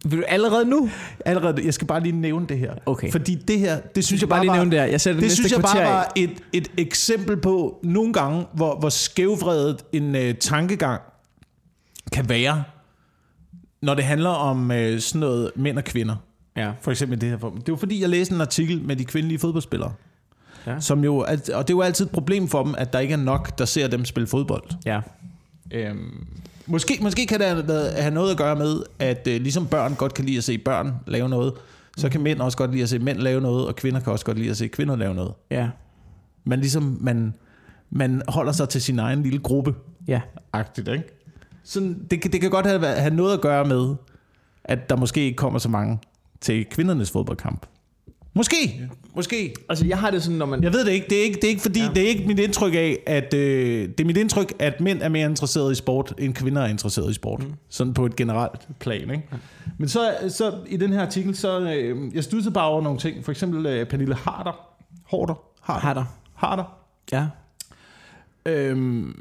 [0.04, 0.90] Vil du allerede nu?
[1.26, 2.74] Allerede, jeg skal bare lige nævne det her.
[2.86, 3.12] Okay.
[3.12, 4.86] Fordi det her, det synes jeg bare lige var- nævne det her.
[4.86, 8.90] Jeg det det synes jeg bare var et, et eksempel på nogle gange, hvor, hvor
[8.90, 11.02] skævvredet en uh, tankegang
[12.12, 12.64] kan være,
[13.82, 16.16] når det handler om øh, sådan noget mænd og kvinder,
[16.58, 16.72] Ja.
[16.82, 17.38] for eksempel det her.
[17.38, 19.94] Det var fordi, jeg læste en artikel med de kvindelige fodboldspillere.
[20.68, 20.80] Ja.
[20.80, 23.18] Som jo, og det er jo altid et problem for dem, at der ikke er
[23.18, 24.64] nok, der ser dem spille fodbold.
[24.86, 25.02] Ja.
[25.72, 26.28] Øhm,
[26.68, 27.48] måske, måske kan det
[27.98, 30.94] have noget at gøre med, at øh, ligesom børn godt kan lide at se børn
[31.08, 31.54] lave noget,
[31.98, 34.26] så kan mænd også godt lide at se mænd lave noget, og kvinder kan også
[34.26, 35.34] godt lide at se kvinder lave noget.
[35.52, 35.70] Ja.
[36.44, 37.34] Man ligesom, man,
[37.90, 39.76] man holder sig til sin egen lille gruppe.
[40.08, 40.22] Ja.
[40.54, 41.04] Agtigt, ikke?
[41.64, 43.96] Sådan, det, kan- det kan godt have, have noget at gøre med,
[44.64, 46.00] at der måske ikke kommer så mange
[46.42, 47.66] til kvindernes fodboldkamp.
[48.36, 49.54] Måske, måske.
[49.70, 50.64] Altså, jeg har det sådan, når man...
[50.64, 51.08] Jeg ved det ikke.
[51.10, 51.90] Det er ikke, det er ikke fordi, ja.
[51.96, 55.10] det er ikke mit indtryk af, at øh, det er mit indtryk, at mænd er
[55.10, 57.44] mere interesseret i sport, end kvinder er interesseret i sport.
[57.44, 57.54] Mm.
[57.70, 59.24] Sådan på et generelt plan, ikke?
[59.32, 59.38] Ja.
[59.78, 63.26] Men så, så i den her artikel, så øh, jeg studsede bare over nogle ting.
[63.26, 64.70] For eksempel øh, Pernille Harder.
[65.10, 65.44] Harder.
[65.62, 65.82] Harder.
[65.82, 66.06] Harder.
[66.34, 66.64] Harder.
[67.12, 67.26] Ja.
[68.46, 69.16] Øhm,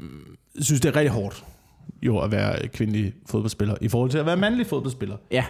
[0.59, 1.43] synes, det er rigtig hårdt
[2.01, 5.17] jo at være kvindelig fodboldspiller, i forhold til at være mandlig fodboldspiller.
[5.31, 5.45] Ja.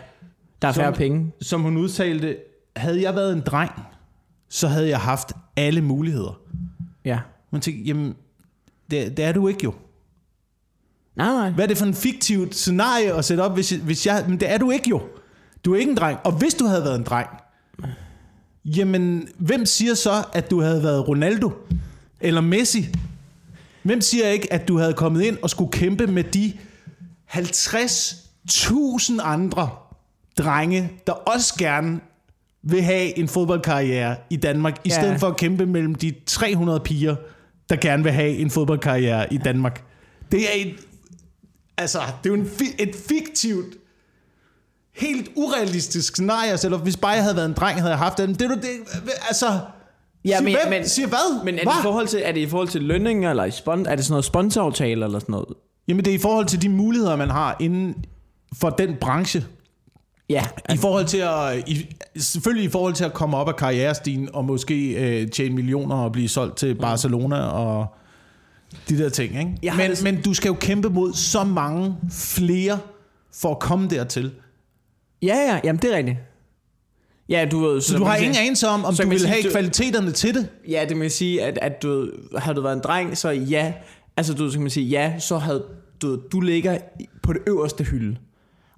[0.62, 1.32] Der er Som- færre penge.
[1.41, 2.38] Som hun udtalte,
[2.75, 3.72] havde jeg været en dreng,
[4.50, 6.39] så havde jeg haft alle muligheder.
[7.06, 7.20] Ja.
[7.51, 8.15] Man tænker, jamen,
[8.92, 9.74] det, det er du ikke jo.
[11.15, 11.50] Nej, nej.
[11.50, 14.25] Hvad er det for en fiktivt scenarie at sætte op, hvis, hvis jeg...
[14.27, 15.01] Men det er du ikke jo.
[15.65, 16.20] Du er ikke en dreng.
[16.24, 17.30] Og hvis du havde været en dreng,
[18.65, 21.51] jamen, hvem siger så, at du havde været Ronaldo?
[22.22, 22.89] Eller Messi?
[23.84, 26.53] Hvem siger ikke, at du havde kommet ind og skulle kæmpe med de
[27.30, 29.70] 50.000 andre
[30.38, 32.00] drenge, der også gerne
[32.63, 34.96] vil have en fodboldkarriere i Danmark, i Ja.
[35.01, 37.15] stedet for at kæmpe mellem de 300 piger,
[37.70, 39.84] der gerne vil have en fodboldkarriere i Danmark.
[40.32, 40.75] Det er et,
[41.77, 43.75] altså, det er jo en, et fiktivt,
[44.96, 48.34] helt urealistisk scenarie, selv hvis bare jeg havde været en dreng, havde jeg haft den.
[48.34, 48.63] Det er det,
[49.27, 49.60] altså...
[50.25, 50.70] Ja, siger, men, hvem?
[50.70, 51.43] men, siger hvad?
[51.46, 51.79] Men er det, Hva?
[51.79, 54.13] i forhold til, er det i forhold til lønninger, eller i spon, er det sådan
[54.13, 55.48] noget sponsoraftale, eller sådan noget?
[55.88, 58.05] Jamen, det er i forhold til de muligheder, man har inden
[58.60, 59.46] for den branche.
[60.34, 60.46] Ja.
[60.74, 64.46] I forhold til at, i, selvfølgelig i forhold til at komme op af karrierestigen og
[64.46, 67.86] måske øh, tjene millioner og blive solgt til Barcelona og
[68.90, 69.40] de der ting.
[69.40, 69.58] Ikke?
[69.63, 72.80] Jeg Men, det sådan- men du skal jo kæmpe mod så mange flere
[73.36, 74.32] for at komme dertil.
[75.22, 76.17] Ja, ja, jamen det er rigtigt.
[77.30, 77.82] Ja, du ved...
[77.82, 80.34] Så du har ingen anelse om, om så du vil sige, have du- kvaliteterne til
[80.34, 80.50] det.
[80.69, 83.74] Ja, det vil sige, at, at du har du været en dreng, så ja,
[84.17, 85.63] altså du så kan man sige, ja, så havde
[86.02, 86.78] du, du ligger
[87.24, 88.17] på det øverste hylde.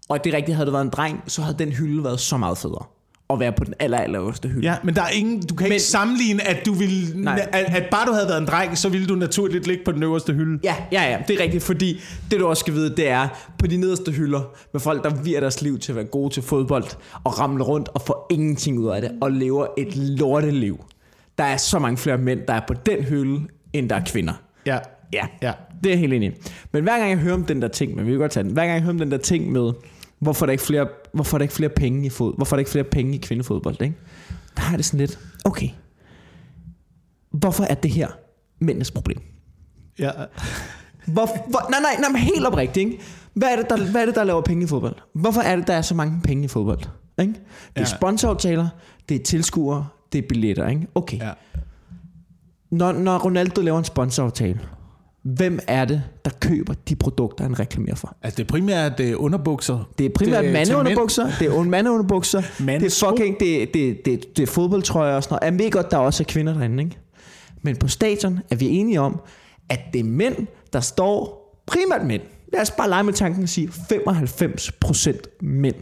[0.09, 2.37] Og det er rigtigt, havde du været en dreng, så havde den hylde været så
[2.37, 2.85] meget federe.
[3.29, 4.67] At være på den aller, aller hylde.
[4.67, 7.49] Ja, men der er ingen, du kan men, ikke sammenligne, at du vil, Nej.
[7.53, 10.03] at, at bare du havde været en dreng, så ville du naturligt ligge på den
[10.03, 10.59] øverste hylde.
[10.63, 11.99] Ja, ja, ja, det er rigtigt, fordi
[12.31, 13.27] det du også skal vide, det er
[13.59, 14.41] på de nederste hylder
[14.73, 16.85] med folk, der virer deres liv til at være gode til fodbold
[17.23, 20.85] og ramle rundt og få ingenting ud af det og lever et lorteliv.
[21.37, 23.41] Der er så mange flere mænd, der er på den hylde,
[23.73, 24.33] end der er kvinder.
[24.65, 24.77] Ja.
[25.13, 25.51] Ja, Ja.
[25.83, 26.33] det er helt enig.
[26.71, 28.51] Men hver gang jeg hører om den der ting, men vi kan godt tage den.
[28.51, 29.71] Hver gang jeg hører om den der ting med,
[30.19, 32.57] hvorfor er der ikke flere, hvorfor er der ikke flere penge i fod, hvorfor er
[32.57, 33.95] der ikke flere penge i kvindefodbold, ikke?
[34.55, 35.69] Der har jeg det sådan lidt, okay,
[37.31, 38.07] hvorfor er det her
[38.59, 39.21] mændenes problem?
[39.99, 40.11] ja.
[41.05, 42.99] Hvor, hvor, nej, nej, nej, helt oprigtigt, ikke?
[43.33, 44.95] Hvad er, det, der, hvad er det, der laver penge i fodbold?
[45.13, 46.79] Hvorfor er det, der er så mange penge i fodbold?
[47.21, 47.33] Ikke?
[47.33, 47.39] Det
[47.75, 47.85] er Ja.
[47.85, 48.67] sponsoraftaler,
[49.09, 50.87] det er tilskuere, det er billetter, ikke?
[50.95, 51.17] Okay.
[51.19, 51.31] ja.
[52.71, 54.59] Når, når Ronaldo laver en sponsoraftale,
[55.25, 58.17] hvem er det, der køber de produkter, han reklamerer for?
[58.21, 59.89] Altså det er primært uh, underbukser.
[59.97, 64.37] Det er primært Det er mandeunderbukser, det er mandeunderbukser, det er fucking, det, det, det,
[64.37, 65.51] det er fodboldtrøjer og sådan noget.
[65.51, 66.97] Jeg ved godt, der også er kvinder derinde, ikke?
[67.61, 69.19] Men på stadion er vi enige om,
[69.69, 72.21] at det er mænd, der står, primært mænd,
[72.53, 75.75] lad os bare lege med tanken og sige 95% mænd,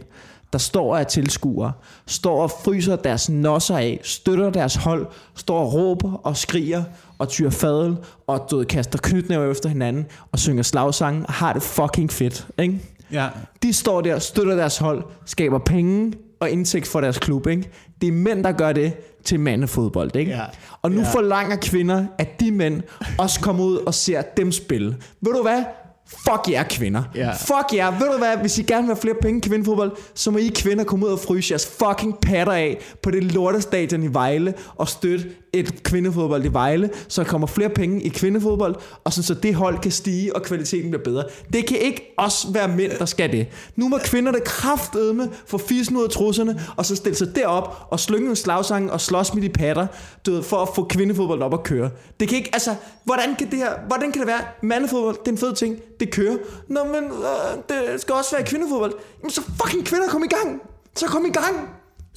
[0.54, 1.72] der står er tilskuere,
[2.06, 6.82] står og fryser deres nosser af, støtter deres hold, står og råber og skriger
[7.18, 11.62] og tyrer fadel og ved, kaster knytnæver efter hinanden og synger slagsange og har det
[11.62, 12.80] fucking fedt, ikke?
[13.12, 13.28] Ja.
[13.62, 17.46] De står der, støtter deres hold, skaber penge og indtægt for deres klub.
[17.46, 17.70] Ikke?
[18.00, 18.92] Det er mænd, der gør det
[19.24, 20.16] til mandefodbold.
[20.16, 20.30] Ikke?
[20.30, 20.42] Ja.
[20.82, 21.06] Og nu Ja.
[21.12, 22.82] forlanger kvinder, at de mænd
[23.18, 24.96] også kommer ud og ser dem spille.
[25.20, 25.62] Ved du hvad?
[26.06, 27.02] Fuck jer kvinder.
[27.14, 27.32] Ja.
[27.32, 27.90] Fuck jer.
[27.90, 28.36] Ved du hvad?
[28.36, 31.12] Hvis I gerne vil have flere penge i kvindefodbold, så må I kvinder komme ud
[31.12, 36.44] og fryse jeres fucking patter af på det lortestadion i Vejle og støtte et kvindefodbold
[36.44, 39.90] i Vejle, så der kommer flere penge i kvindefodbold, og sådan, så det hold kan
[39.90, 41.24] stige, og kvaliteten bliver bedre.
[41.52, 43.46] Det kan ikke også være mænd, der skal det.
[43.76, 48.00] Nu må kvinderne kraftedme få fissen ud af trusserne, og så stille sig derop og
[48.00, 49.86] slynge en slagsange og slås med de patter,
[50.26, 51.90] du ved, for at få kvindefodbold op at køre.
[52.20, 55.32] Det kan ikke, altså, hvordan kan det her, hvordan kan det være, mandefodbold, det er
[55.32, 56.36] en fed ting, det kører.
[56.68, 58.92] Nå, men øh, det skal også være kvindefodbold.
[59.22, 60.60] Jamen så fucking kvinder, kom i gang.
[60.96, 61.68] Så kom i gang.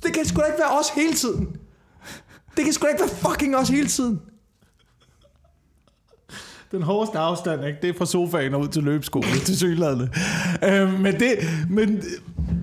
[0.03, 1.47] Det kan sgu da ikke være os hele tiden.
[2.57, 4.19] Det kan sgu da ikke være fucking os hele tiden.
[6.71, 7.77] den hårdeste afstand, ikke?
[7.81, 10.09] det er fra sofaen og ud til løbeskolen, til sygladende.
[10.63, 11.37] Øh, men det,
[11.69, 12.03] men,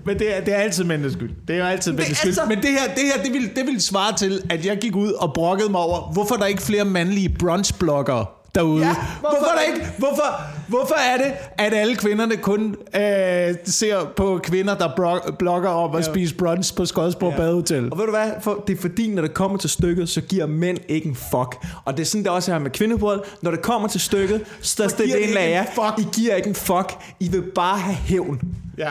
[0.07, 1.31] men det, er, det er altid mændenes skyld.
[1.49, 2.29] Det er jo altid mændenes skyld.
[2.29, 4.97] altså- Men det her, det her det, vil, det vil svare til, at jeg gik
[4.97, 8.87] ud og brokkede mig over, hvorfor der ikke er flere mandlige brunchbloggere derude.
[8.87, 14.05] Ja, hvorfor, hvorfor der ikke, hvorfor, hvorfor er det, at alle kvinderne kun øh, ser
[14.17, 16.13] på kvinder, der bro- blogger om at ja.
[16.13, 17.37] spise brunch på Skodsborg ja.
[17.37, 17.93] Badehotel?
[17.93, 18.31] Og ved du hvad?
[18.41, 21.67] For, det er fordi, når det kommer til stykket, så giver mænd ikke en fuck.
[21.85, 23.21] Og det er sådan, det også er med kvindebrød.
[23.43, 25.99] Når det kommer til stykket, så er det en fuck.
[25.99, 26.93] I giver ikke en fuck.
[27.21, 28.41] I vil bare have hævn.
[28.79, 28.91] Ja.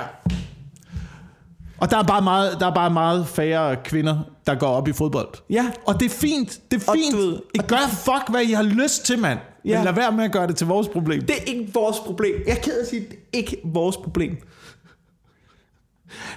[1.78, 4.94] Og der er bare meget, der er bare meget færre kvinder, der går op i
[4.94, 5.28] fodbold.
[5.50, 5.66] Ja.
[5.86, 6.60] Og det er fint.
[6.72, 7.14] Det er Og fint.
[7.14, 9.40] du ved- I gør fuck, hvad I har lyst til, mand.
[9.66, 9.78] Ja.
[9.78, 11.22] Men lad være med at gøre det til vores problem.
[11.22, 12.36] Det er ikke vores problem.
[12.48, 14.38] Jeg er ked af at sige, det er ikke vores problem.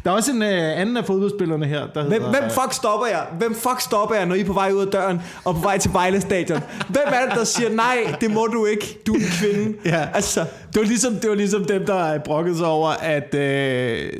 [0.04, 2.40] Der er også en øh, anden af fodboldspillerne her, der Hvem, hedder...
[2.40, 3.26] hvem fuck stopper jeg?
[3.38, 5.78] Hvem fuck stopper jeg, når I er på vej ud af døren og på vej
[5.78, 6.60] til Vejle Stadion?
[6.88, 9.78] Hvem er det, der siger, nej, det må du ikke, du er en kvinde?
[9.94, 10.08] Ja.
[10.14, 14.12] Altså, Det var, ligesom, det var ligesom dem, der brokkede sig over, at, øh,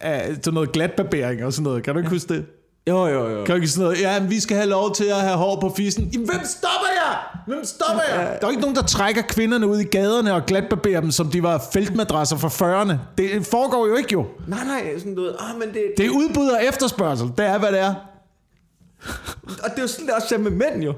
[0.00, 1.82] at sådan noget glatbarbering og sådan noget.
[1.82, 2.46] Kan du ikke huske det?
[2.88, 3.44] jo, jo, jo.
[3.44, 4.00] Kan du ikke sådan noget?
[4.00, 6.10] Ja, men vi skal have lov til at have hår på fissen.
[6.12, 7.16] Jamen, hvem stopper jeg?
[7.50, 8.38] Hvem stopper jeg?
[8.40, 11.42] Der er ikke nogen, der trækker kvinderne ud i gaderne og glatbarberer dem, som de
[11.42, 12.94] var feltmadrasser fra 40'erne.
[13.18, 14.26] Det foregår jo ikke jo.
[14.46, 15.36] Nej, nej, sådan noget.
[15.40, 17.28] Ah, men det, Det er udbud og efterspørgsel.
[17.38, 17.94] Det er, hvad det er.
[19.64, 20.94] Og det er jo sådan, det også med mænd jo.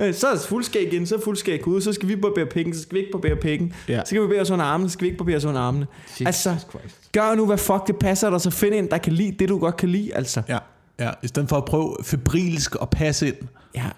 [0.00, 2.74] Øh, Så er det fuldskæg ind, så er fuldskæg ude, så skal vi barbere penge,
[2.74, 3.74] så skal vi ikke barbere penge.
[3.88, 3.98] Ja.
[4.00, 5.86] Så skal vi barbere os under armene, så skal vi ikke barbere os under armene.
[6.10, 7.12] Jesus altså, Christ.
[7.12, 9.58] gør nu, hvad fuck det passer dig, så find en, der kan lide det, du
[9.58, 10.42] godt kan lide, altså.
[10.48, 10.58] Ja.
[11.00, 11.10] ja.
[11.22, 13.36] I stedet for at prøve febrilsk at passe ind.
[13.74, 13.90] Ja.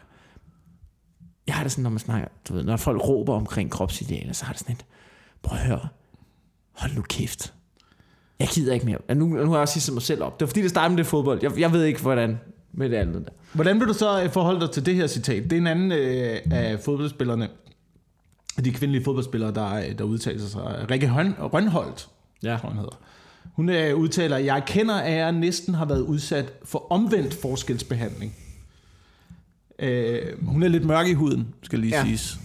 [1.47, 4.45] Jeg har det sådan, når man snakker, du ved, når folk råber omkring kropsidealer, så
[4.45, 4.85] har det sådan et,
[5.43, 5.89] prøv at høre,
[6.73, 7.53] hold nu kæft.
[8.39, 9.15] Jeg gider ikke mere.
[9.17, 10.41] Nu, nu har jeg også sige mig selv op.
[10.41, 11.39] Det var fordi, det startede med det fodbold.
[11.43, 12.39] Jeg, jeg ved ikke, hvordan
[12.73, 13.31] med det andet der.
[13.53, 15.45] Hvordan vil du så øh, forholde dig til det her citat?
[15.45, 17.49] Det er en anden øh, af fodboldspillerne,
[18.65, 20.91] de kvindelige fodboldspillere, der, der udtaler sig.
[20.91, 22.09] Rikke Høn- Rønholdt,
[22.43, 22.57] Ja.
[22.61, 22.99] tror hun hedder.
[23.53, 28.35] Hun øh, udtaler, jeg kender, at jeg næsten har været udsat for omvendt forskelsbehandling.
[29.79, 32.05] Øh, hun er lidt mørk i huden, skal lige ja.
[32.05, 32.41] Siges.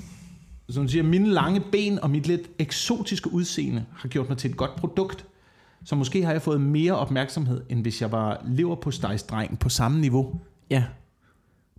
[0.69, 4.49] Så hun siger, mine lange ben og mit lidt eksotiske udseende har gjort mig til
[4.51, 5.25] et godt produkt.
[5.85, 8.91] Så måske har jeg fået mere opmærksomhed, end hvis jeg var lever på
[9.29, 10.39] dreng på samme niveau.
[10.69, 10.83] Ja.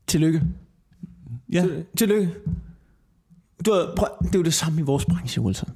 [0.06, 0.42] Tillykke.
[1.52, 1.60] Ja.
[1.62, 2.30] Til- Tillykke.
[3.66, 5.70] Du prøv, det er jo det samme i vores branche, Wilson.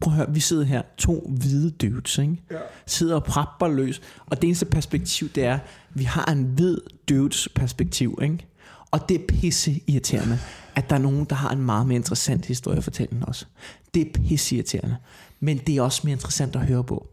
[0.00, 2.42] Prøv at høre, vi sidder her, to hvide dudes, ikke?
[2.50, 2.56] Ja.
[2.86, 4.00] Sidder og prapper løs.
[4.26, 5.58] Og det eneste perspektiv, det er,
[5.94, 8.46] vi har en hvid dudes perspektiv, ikke?
[8.90, 10.38] Og det er pisse irriterende,
[10.74, 13.48] at der er nogen, der har en meget mere interessant historie at fortælle end os.
[13.94, 14.96] Det er pisse irriterende.
[15.40, 17.08] Men det er også mere interessant at høre på.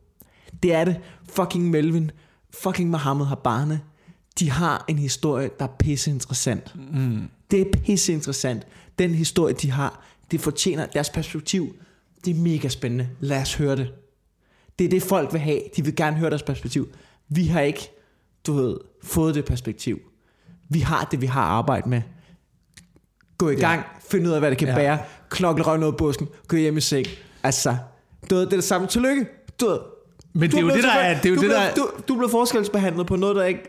[0.63, 1.00] Det er det.
[1.30, 2.12] Fucking Melvin,
[2.54, 3.82] fucking Mohammed Habane,
[4.40, 6.76] de har en historie, der er pisse interessant.
[6.76, 7.30] Mm.
[7.52, 8.68] Det er pisse interessant.
[9.00, 11.76] Den historie, de har, det fortjener deres perspektiv.
[12.26, 13.10] Det er mega spændende.
[13.20, 13.94] Lad os høre det.
[14.80, 15.62] Det er det, folk vil have.
[15.76, 16.90] De vil gerne høre deres perspektiv.
[17.30, 17.92] Vi har ikke,
[18.48, 20.00] du ved, fået det perspektiv.
[20.69, 22.01] Vi har det, vi har arbejdet med.
[23.38, 23.84] Gå i gang.
[24.12, 24.73] Find ud af, hvad det kan Ja.
[24.73, 24.80] ja.
[24.80, 24.99] bære.
[25.30, 26.27] Knokle røven ud af busken.
[26.47, 27.06] Gå hjem i seng.
[27.43, 27.77] Altså,
[28.30, 28.88] du ved, det er det samme.
[28.88, 29.25] Tillykke.
[29.62, 29.80] Du ved,
[30.34, 31.21] Men det er jo det, der er...
[31.21, 33.62] Det er jo du, det, blev, der, du, du blev forskelsbehandlet på noget, der ikke...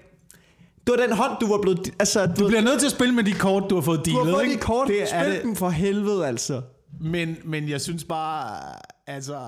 [0.87, 1.95] Det var den hånd, du var blevet...
[1.99, 4.11] Altså, du, du bliver nødt til at spille med de kort, du har fået du
[4.11, 4.89] dealet, har fået de kort.
[4.89, 5.43] Det er Spil det.
[5.43, 6.63] dem for helvede, altså.
[7.01, 8.61] Men, men jeg synes bare,
[9.07, 9.41] altså...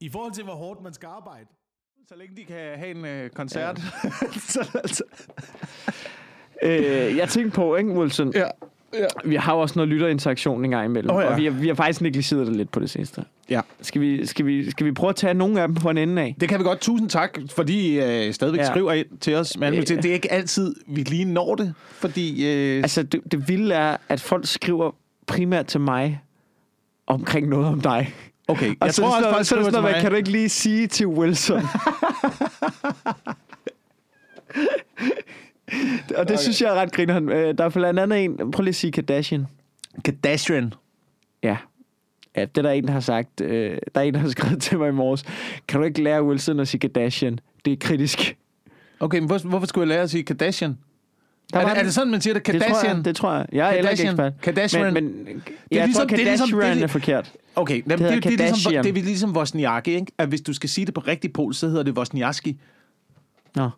[0.00, 1.46] I forhold til, hvor hårdt man skal arbejde.
[2.08, 3.80] Så længe de kan have en øh, koncert.
[4.48, 5.02] så, altså.
[6.64, 8.32] Øh, jeg tænkte på, ikke, Wilson?
[8.34, 8.40] Ja.
[8.94, 9.06] ja.
[9.24, 11.30] Vi har jo også noget lytterinteraktion en gang imellem, Åh, ja.
[11.30, 13.24] og vi har, vi har faktisk negligeret det lidt på det seneste.
[13.50, 13.60] Ja.
[13.82, 16.22] Skal vi, skal, vi, skal vi prøve at tage nogle af dem på en ende
[16.22, 16.36] af?
[16.40, 16.80] Det kan vi godt.
[16.80, 18.66] Tusind tak, fordi I øh, stadigvæk ja.
[18.66, 19.58] Skriver ind til os.
[19.58, 19.86] Men Øh.
[19.86, 22.46] det, er ikke altid, vi lige når det, fordi...
[22.54, 24.90] Øh, Altså, det, det vilde er, at folk skriver
[25.26, 26.20] primært til mig
[27.06, 28.14] omkring noget om dig.
[28.48, 29.94] okay, Og jeg så, tror også, folk er skriver til mig.
[30.00, 31.60] kan du ikke lige sige til Wilson?
[36.08, 36.36] Og det okay.
[36.36, 37.28] synes jeg er ret grineren.
[37.28, 39.46] Øh, Der er blandt andet en, prøv lige at sige Kardashian.
[40.04, 40.74] Kardashian.
[41.42, 41.56] Ja.
[42.36, 43.40] Ja, det er der en, der har sagt.
[43.40, 45.24] Øh, der er en, der har skrevet til mig i morges.
[45.68, 47.38] Kan du ikke lære Wilson at sige Kardashian?
[47.64, 48.36] Det er kritisk.
[49.00, 50.78] Okay, men hvor, hvorfor skulle jeg lære at sige Kardashian?
[51.52, 52.46] Der Er det, er det sådan, man siger det?
[52.46, 52.96] Det tror Kardashian?
[52.96, 53.04] jeg.
[53.04, 53.46] Det tror jeg.
[53.52, 54.26] Jeg er heller ikke Kardashian.
[54.28, 54.42] ekspert.
[54.54, 54.94] Kardashian.
[54.94, 57.32] Men, men jeg ligesom- ligesom, tror, det er ligesom- Kardashian det er- er forkert.
[57.56, 58.84] Okay, det, det, det, det, er ligesom, Kardashian.
[58.84, 60.12] det er ligesom Wozniacki, ikke?
[60.18, 62.60] At hvis du skal sige det på rigtig pol, så hedder det Wozniacki.
[63.56, 63.70] Nå.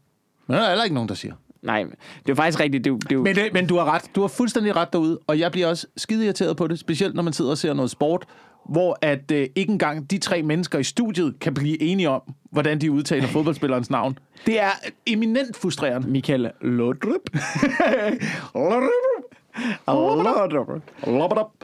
[0.46, 1.34] Men der er heller ikke nogen, der siger.
[1.62, 1.84] Nej,
[2.26, 2.84] det er faktisk rigtigt.
[2.84, 4.02] Det er, det er Men, det, men du har ret.
[4.14, 7.22] Du har fuldstændig ret derude, og jeg bliver også skide irriteret på det, specielt når
[7.22, 8.24] man sidder og ser noget sport,
[8.68, 12.80] hvor at øh, ikke engang de tre mennesker i studiet kan blive enige om, hvordan
[12.80, 14.18] de udtaler fodboldspillerens navn.
[14.46, 14.70] Det er
[15.06, 16.08] eminent frustrerende.
[16.08, 17.20] Michael Lodrup.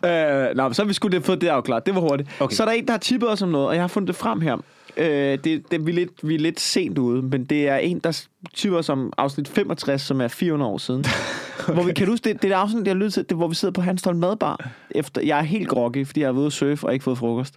[0.04, 1.86] Øh, nå, så har vi sgu det fået det afklaret.
[1.86, 2.28] Det var hurtigt.
[2.40, 2.54] Okay.
[2.54, 4.16] Så er der en, der har tippet os om noget, og jeg har fundet det
[4.16, 4.56] frem her.
[4.96, 7.98] Øh, det, det, vi, er lidt, vi er lidt sent ude, men det er en,
[7.98, 8.22] der
[8.54, 11.00] tipper os om afsnit 65, som er 400 år siden.
[11.60, 11.72] okay.
[11.74, 13.48] Hvor vi, kan du huske, det, det er et afsnit, jeg lyttet til, det, hvor
[13.48, 14.70] vi sidder på Hanstholm Madbar.
[14.90, 17.18] Efter, jeg er helt groggy, fordi jeg har været ude at surfe og ikke fået
[17.18, 17.54] frokost.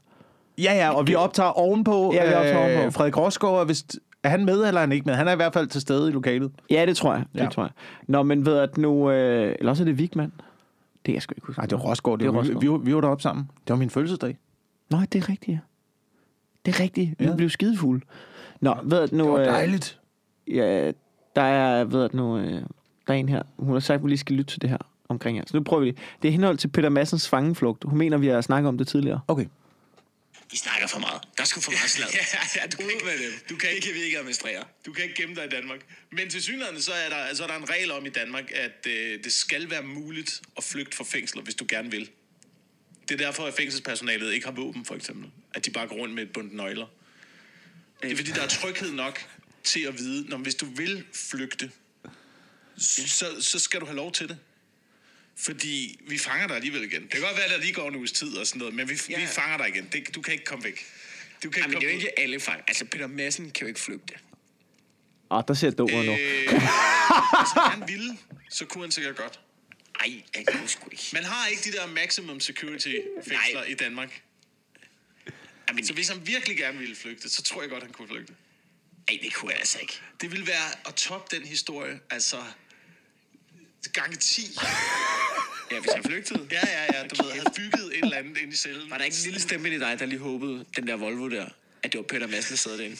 [0.58, 2.12] Ja, ja, og vi optager ovenpå.
[2.13, 2.91] Ja, vi optager øh, ovenpå.
[2.91, 4.00] Frederik Rosgaard er vist...
[4.24, 5.13] Er han med, eller er han ikke med?
[5.13, 6.52] Han er i hvert fald til stede i lokalet.
[6.69, 7.24] Ja, det tror jeg.
[7.34, 7.48] Det Ja.
[7.50, 7.71] tror jeg.
[8.08, 9.12] Nå, men ved at nu...
[9.12, 10.32] Øh, eller også er det Vigman.
[11.06, 11.60] Det er jeg sgu ikke huske.
[11.60, 12.19] Nej, det var Rosgaard.
[12.19, 12.62] Det Det vi, Rosgaard.
[12.62, 13.50] vi, var- vi var deroppe sammen.
[13.67, 14.38] Det var min fødselsdag.
[14.91, 15.58] Nå, det er rigtigt, ja.
[16.65, 17.19] Det er rigtigt.
[17.19, 17.36] Vi Ja.
[17.36, 18.06] blev skidefulde.
[18.62, 19.23] Nå, ved at nu...
[19.23, 19.99] Det var øh, dejligt.
[20.47, 20.91] Ja,
[21.36, 22.51] der er, ved at nu, øh,
[23.08, 23.43] der er en her.
[23.60, 24.78] Hun har sagt, at vi lige skal lytte til det her
[25.10, 25.43] omkring her.
[25.47, 25.97] Så nu prøver vi det.
[26.21, 27.84] Det er henhold til Peter Massens fangeflugt.
[27.84, 29.21] Hun mener, vi har snakket om det tidligere.
[29.28, 29.45] Okay.
[30.54, 31.21] I snakker for meget.
[31.38, 32.08] Der skal for meget slag.
[32.13, 33.32] Ja, ja, du kan, ikke, med dem.
[33.49, 34.63] du kan Det ikke, kan vi ikke administrere.
[34.86, 35.80] du kan ikke gemme dig i Danmark.
[36.12, 38.88] Men til synligheden, så er der, så er der en regel om i Danmark, at
[38.91, 42.10] øh, det skal være muligt at flygte fra fængsler, hvis du gerne vil.
[43.10, 45.30] Det er derfor, at fængselspersonalet ikke har våben, for eksempel.
[45.56, 46.88] At de bare går rundt med et bundt nøgler.
[48.02, 49.28] Det er fordi, der er tryghed nok
[49.63, 51.72] til at vide, når hvis du vil flygte,
[52.78, 54.38] så, så skal du have lov til det.
[55.38, 57.02] Fordi vi fanger dig alligevel igen.
[57.02, 58.89] Det kan godt være, at der lige går en uges tid og sådan noget, men
[58.89, 59.20] vi, ja.
[59.20, 59.89] Vi fanger dig igen.
[59.94, 60.86] Det, du kan ikke komme væk.
[61.44, 62.62] Du kan Ej, men ikke det er jo komme ikke alle fang.
[62.68, 64.13] Altså, Peter Madsen kan jo ikke flygte.
[65.30, 66.12] Ah, der ser dummere nu.
[66.12, 66.62] Øh, hvis
[67.56, 68.18] han ville,
[68.50, 69.39] så kunne han sikkert godt.
[70.00, 71.10] Ej, jeg kan sgu ikke.
[71.13, 72.94] Man har ikke de der maximum security
[73.28, 74.22] fængsler i Danmark.
[75.67, 78.08] Ej, men, Så hvis han virkelig gerne ville flygte, så tror jeg godt, han kunne
[78.08, 78.34] flygte.
[79.10, 80.01] ej, det kunne jeg altså ikke.
[80.21, 82.43] Det ville være at toppe den historie, altså
[83.93, 84.41] gange 10.
[85.71, 86.47] Ja, hvis han flygtede.
[86.51, 88.89] Ja, ja, ja, du ved, havde bygget et eller andet ind i cellen.
[88.89, 91.45] Var der ikke en lille stemme i dig, der lige håbede, den der Volvo der,
[91.84, 92.97] at det var Peter Madsen, der sad derinde?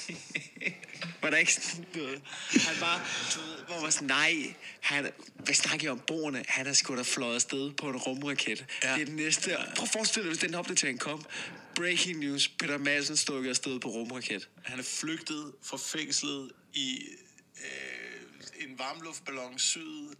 [1.22, 2.22] var der ikke sådan noget?
[2.52, 3.02] Han bare,
[3.36, 6.44] du ved, hvor var sådan, nej, han, hvad snakker jeg om borerne?
[6.48, 8.66] Han er sgu da fløjet afsted på en rumraket.
[8.84, 8.94] Ja.
[8.94, 9.58] Det er den næste.
[9.76, 11.26] Prøv at forestille dig, hvis den opdatering kom.
[11.76, 14.50] Breaking news, Peter Madsen stukket afsted på rumraket.
[14.64, 17.00] Han er flygtet fra fængslet i
[17.58, 20.16] øh, en varmluftballon syd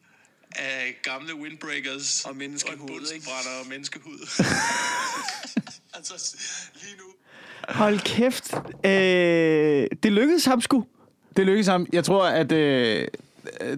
[0.56, 3.28] af gamle windbreakers Og menneskehud, og ikke?
[3.62, 4.20] og menneskehud.
[5.98, 6.38] altså,
[6.82, 7.04] lige nu.
[7.70, 8.54] Hold kæft.
[8.86, 10.86] Øh, det lykkedes ham sgu.
[11.38, 11.88] Det lykkedes ham.
[11.94, 12.52] Jeg tror, at...
[12.52, 13.08] Øh,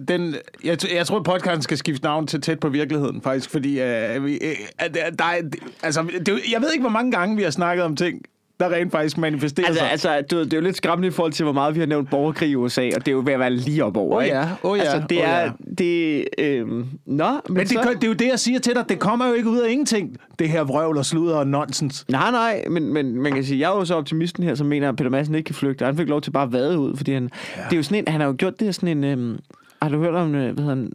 [0.08, 3.80] den, jeg, jeg tror, at podcasten skal skifte navn til tæt på virkeligheden, faktisk, fordi
[3.80, 5.42] øh, vi, øh, at øh, der, er,
[5.82, 8.22] altså, det, jeg ved ikke, hvor mange gange vi har snakket om ting,
[8.60, 9.90] der rent faktisk manifesterer Altså, sig.
[9.90, 12.10] altså du det er jo lidt skræmmende i forhold til, hvor meget vi har nævnt
[12.10, 14.36] borgerkrig i USA, og det er jo ved at være lige op over, ikke?
[14.36, 15.40] ja, åh ja, Altså, det åh er...
[15.40, 15.50] ja.
[15.78, 17.74] Det, øh, nå, men, Men det, så...
[17.82, 18.84] gør- det er jo det, jeg siger til dig.
[18.88, 20.16] Det kommer jo ikke ud af ingenting.
[20.38, 22.04] Det her vrøvl og sludder og nonsens.
[22.08, 24.88] Nej, nej, men, men man kan sige, jeg er jo så optimisten her, som mener,
[24.88, 25.84] at Peter Madsen ikke kan flygte.
[25.84, 27.30] Han fik lov til bare at vade ud, fordi han...
[27.56, 27.62] Ja.
[27.62, 29.04] Det er jo sådan en, han har jo gjort det her sådan en...
[29.04, 29.38] Øhm,
[29.82, 30.92] har du hørt om, øh, hvad hedder han?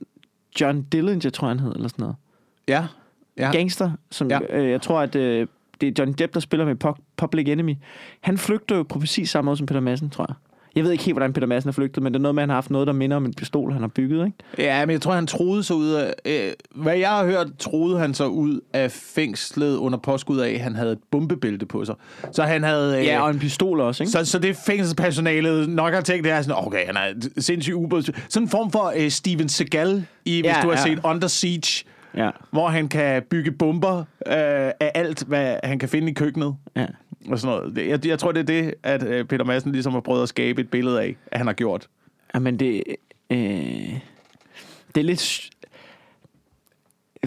[0.61, 2.15] John Dillinger, tror jeg, han hed, eller sådan noget.
[2.67, 2.85] Ja.
[3.37, 3.51] ja.
[3.51, 4.39] Gangster, som ja.
[4.49, 5.47] øh, jeg tror, at øh,
[5.85, 7.75] det er Johnny Depp, der spiller med Pu- Public Enemy.
[8.21, 10.35] Han flygter jo på præcis samme måde som Peter Madsen, tror jeg.
[10.75, 12.43] Jeg ved ikke helt, hvordan Peter Madsen er flygtet, men det er noget med, at
[12.43, 14.37] han har haft noget, der minder om en pistol, han har bygget, ikke?
[14.57, 16.13] Ja, men jeg tror, han troede sig ud af...
[16.25, 20.59] Øh, hvad jeg har hørt, troede han sig ud af fængslet under påskud af, at
[20.59, 21.95] han havde et bombebælte på sig.
[22.31, 22.99] Så han havde...
[22.99, 24.11] Øh, Ja, og en pistol også, ikke?
[24.11, 28.01] så, så det fængselspersonalet nok har tænkt, det er sådan, okay, han er sindssygt ubåd.
[28.29, 30.83] Sådan en form for øh, Steven Seagal, i, hvis Ja, du har ja.
[30.83, 31.83] set Under Siege,
[32.17, 34.05] Ja, hvor han kan bygge bomber øh,
[34.79, 36.55] af alt, hvad han kan finde i køkkenet.
[36.75, 36.85] ja.
[37.29, 37.87] Og sådan noget.
[37.89, 40.61] Jeg, jeg tror, det er det, at øh, Peter Madsen ligesom har prøvet at skabe
[40.61, 41.87] et billede af, at han har gjort.
[42.35, 42.83] Jamen, det...
[43.29, 43.37] Øh,
[44.95, 45.49] det er lidt...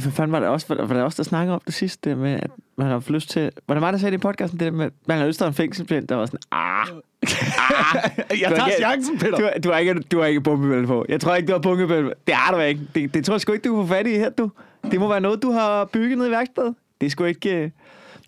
[0.02, 2.18] Hvad fanden var det også, var, var det også, der snakkede om det sidste, det
[2.18, 3.50] med, at man har haft lyst til...
[3.68, 5.46] Var det mig, der sagde det i podcasten, det med, at man har lyst til
[5.46, 9.36] en fængselsblænd, der var sådan, ah, Jeg Du har tager ikke- chancen, Peter.
[9.36, 11.06] du, har- du har ikke, du har ikke bombebælte på.
[11.08, 12.80] Jeg tror ikke, du har bombebælte Det har du ikke.
[12.94, 14.50] Det, det tror jeg sgu ikke, du kan få fat i her, du.
[14.90, 16.74] Det må være noget, du har bygget ned i værkstedet.
[17.00, 17.56] Det er sgu ikke...
[17.64, 17.70] øh.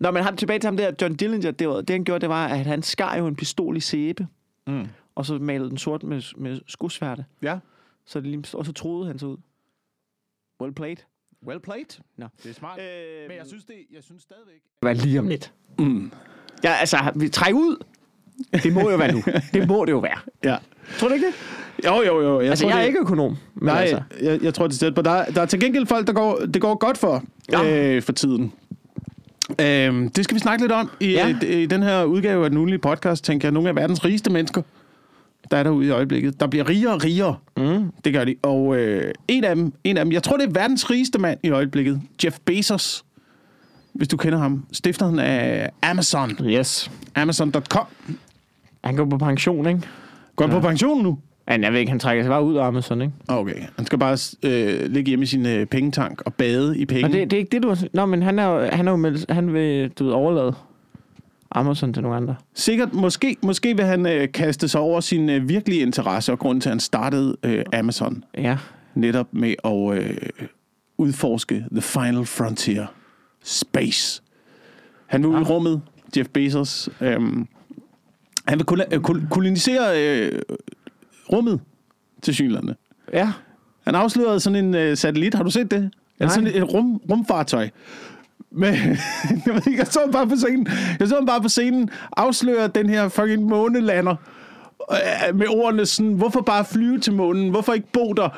[0.00, 2.28] Nå, men ham tilbage til ham der, John Dillinger, det, var, det han gjorde, det
[2.28, 4.26] var, at han skar jo en pistol i sæbe,
[4.66, 4.87] Mm.
[5.14, 7.24] og så malede den sort med, med skosværte.
[7.42, 7.59] Ja.
[8.07, 9.37] Så det lige, og så troede han sig ud.
[10.62, 10.96] Well played.
[11.46, 12.01] Well played.
[12.16, 12.27] Nå.
[12.42, 12.79] Det er smart.
[12.81, 14.61] Øh, Men jeg synes, det, jeg synes stadigvæk...
[14.81, 15.53] Hvad lige om lidt.
[15.79, 16.12] Mm.
[16.64, 17.77] Ja, altså, vi trækker ud.
[18.62, 19.22] Det må jo være nu.
[19.55, 20.18] Det må det jo være.
[20.44, 20.57] Ja.
[20.98, 21.35] Tror du ikke det?
[21.87, 22.40] Jo, jo, jo.
[22.40, 23.37] Jeg Altså, tror, jeg er det, ikke økonom.
[23.55, 25.03] Men Nej, altså, jeg, jeg tror, det er tæt på.
[25.03, 27.94] Der, er- der er til gengæld folk, der går, det går godt for, Ja.
[27.96, 28.53] øh, for tiden.
[29.61, 31.35] Øh, det skal vi snakke lidt om i, Ja.
[31.42, 31.46] ja.
[31.46, 33.53] i den her udgave af den ugenlige podcast, tænker jeg.
[33.53, 34.62] Nogle af verdens rigeste mennesker,
[35.51, 36.41] der er derude i øjeblikket.
[36.41, 37.37] Der bliver rigere og rigere.
[37.57, 37.93] Mm.
[38.05, 38.35] Det gør de.
[38.43, 41.39] Og øh, en, af dem, en af dem, jeg tror, det er verdens rigeste mand
[41.43, 42.01] i øjeblikket.
[42.25, 43.05] Jeff Bezos.
[43.93, 44.65] Hvis du kender ham.
[44.73, 46.31] Stifteren af Amazon.
[46.45, 46.91] yes.
[47.15, 47.87] Amazon.com.
[48.85, 49.81] Han går på pension, ikke?
[50.37, 51.19] Går han på pension nu?
[51.51, 53.15] Men jeg ved ikke, han trækker sig bare ud af Amazon, ikke?
[53.29, 57.05] Okay, han skal bare øh, ligge hjemme i sin øh, pengetank og bade i penge.
[57.05, 57.77] Og det, det er ikke det, du.
[57.93, 60.55] Nå, men han er han er jo meldt, han vil, du ved, overlade
[61.51, 62.35] Amazon til nogle andre.
[62.55, 66.61] Sikkert, måske, måske vil han øh, kaste sig over sin øh, virkelige interesse og grund
[66.61, 68.25] til, at han startede øh, Amazon.
[68.39, 68.59] Ja.
[68.95, 70.17] Netop med at øh,
[70.99, 72.87] udforske The Final Frontier.
[73.45, 74.23] Space.
[75.07, 75.51] Han vil ud i Ah.
[75.51, 75.81] rummet,
[76.17, 76.89] Jeff Bezos.
[77.01, 77.47] Øhm,
[78.47, 80.43] han vil kol- øh, kol- kolonisere øh,
[81.33, 81.61] rummet
[82.23, 82.75] til synlande.
[83.13, 83.33] Ja.
[83.85, 85.35] Han afslørede sådan en øh, satellit.
[85.35, 85.91] Har du set det?
[86.21, 86.29] Nej.
[86.29, 87.69] Sådan et rum, rumfartøj.
[88.51, 88.74] Men,
[89.46, 90.66] jeg ved ikke, jeg så ham bare på scenen.
[91.01, 94.14] Jeg så ham bare på scenen afsløre den her fucking månelander.
[94.92, 97.51] øh, Med ordene sådan, hvorfor bare flyve til månen?
[97.51, 98.29] Hvorfor ikke bo der?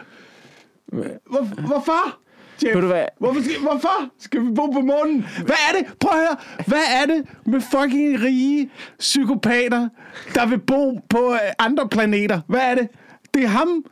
[1.31, 2.17] Hvor, hvorfor?
[2.65, 3.05] Jeff, Ved du hvad?
[3.19, 5.27] Hvorfor skal, hvorfor skal vi bo på månen?
[5.45, 5.99] Hvad er det?
[6.01, 6.37] Prøv at høre.
[6.67, 9.89] Hvad er det med fucking rige psykopater,
[10.35, 12.41] der vil bo på øh, andre planeter?
[12.47, 12.89] Hvad er det?
[13.35, 13.85] Det er ham.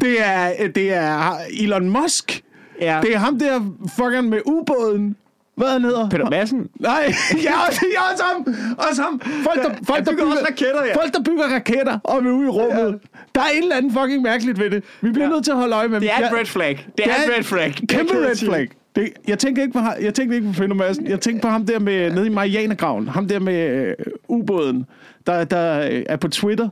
[0.00, 2.44] Det er, øh, det er Elon Musk.
[2.80, 3.00] Ja.
[3.02, 3.60] Det er ham der
[3.96, 5.16] fucking med ubåden.
[5.58, 6.08] Hvad han hedder?
[6.10, 6.68] Peter Madsen.
[6.80, 7.12] Nej,
[7.46, 8.54] ja, også, ja, også ham.
[8.88, 9.20] Også ham.
[9.20, 10.94] Folk, der, folk, der bygger også raketter, ja.
[11.02, 12.86] Folk, der bygger raketter og vil ud i rummet.
[12.92, 13.18] Ja.
[13.34, 14.84] Der er et eller andet fucking mærkeligt ved det.
[15.00, 15.32] Vi bliver ja.
[15.32, 16.24] nødt til at holde øje med Det er dem.
[16.24, 16.86] et red flag.
[16.98, 17.74] Det er et red flag.
[17.80, 18.68] Det Kæmpe red flag.
[18.96, 21.06] Det, jeg tænker ikke på, jeg tænker ikke på Peter Madsen.
[21.06, 23.08] Jeg tænker på ham der med, nede i Marianergraven.
[23.08, 23.94] Ham der med øh,
[24.28, 24.84] ubåden,
[25.26, 26.68] der, der øh, er på Twitter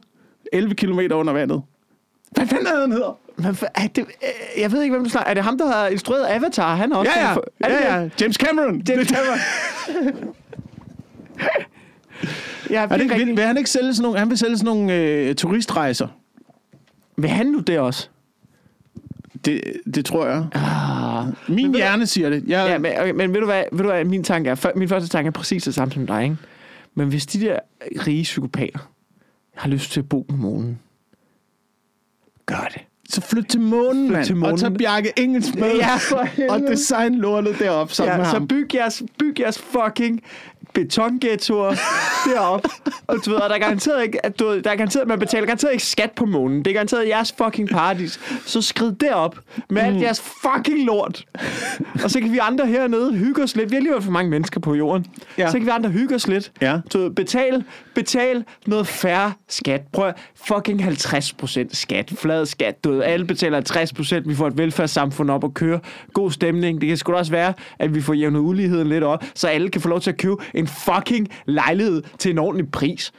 [0.53, 1.63] 11 km under vandet.
[2.37, 3.19] Hvad fanden er det, han hedder?
[3.37, 3.99] Men for- er det,
[4.57, 5.31] øh, jeg ved ikke, hvem du snakker.
[5.31, 6.75] Er det ham, der har instrueret Avatar?
[6.77, 7.37] Han er også Ja, ja.
[7.61, 8.09] Er det ja, ja.
[8.21, 8.83] James Cameron.
[8.89, 9.39] James Cameron.
[12.71, 14.67] Ja, Er det, ikke- vil, vil, han ikke sælge sådan nogle, han vil sælge sådan
[14.77, 16.09] nogle øh, turistrejser?
[17.17, 18.09] Vil han nu det også?
[19.45, 19.61] Det,
[19.95, 20.47] det tror jeg.
[20.55, 21.55] Ah.
[21.55, 22.45] Min hjerne siger det.
[22.47, 24.55] Jeg, Ja, men, okay, men ved du hvad, ved du hvad min tanke er?
[24.55, 26.37] Før- Min første tanke er præcis det samme som dig, ikke?
[26.95, 27.59] Men hvis de der
[28.07, 28.79] rige psykopater
[29.55, 30.79] har lyst til at bo på månen,
[32.47, 32.83] gør det.
[33.09, 34.25] så flyt til månen, mand.
[34.25, 34.53] til månen.
[34.55, 35.77] Og tag Bjarke Engels med.
[35.77, 38.49] Ja, og design lortet derop sammen Ja, med så ham.
[38.49, 40.23] byg jeres, byg jeres fucking
[40.81, 41.75] betonghettoer
[42.35, 42.65] derop.
[43.07, 45.19] Og du ved, og der er garanteret ikke, at du ved, der er garanteret, man
[45.19, 46.59] betaler garanteret ikke skat på månen.
[46.59, 48.21] Det er garanteret jeres fucking paradis.
[48.47, 49.39] Så skrid derop
[49.71, 49.89] med Mm.
[49.89, 51.25] alt jeres fucking lort.
[52.05, 53.71] Og så kan vi andre hernede hygge os lidt.
[53.71, 55.07] Vi har alligevel for mange mennesker på jorden.
[55.39, 55.47] Ja.
[55.51, 56.53] Så kan vi andre hygge os lidt.
[56.61, 56.79] Ja.
[56.93, 59.81] Du ved, betal, betal noget færre skat.
[59.93, 60.13] Prøv
[60.47, 62.13] fucking 50% skat.
[62.19, 62.85] Flad skat.
[62.85, 63.59] Du ved, alle betaler
[64.23, 64.29] 50%.
[64.29, 65.81] Vi får et velfærdssamfund op at køre.
[66.13, 66.81] God stemning.
[66.81, 69.69] Det kan sgu da også være, at vi får jævnet uligheden lidt op, så alle
[69.71, 73.13] kan få lov til at købe en fucking lejlighed til en ordentlig pris.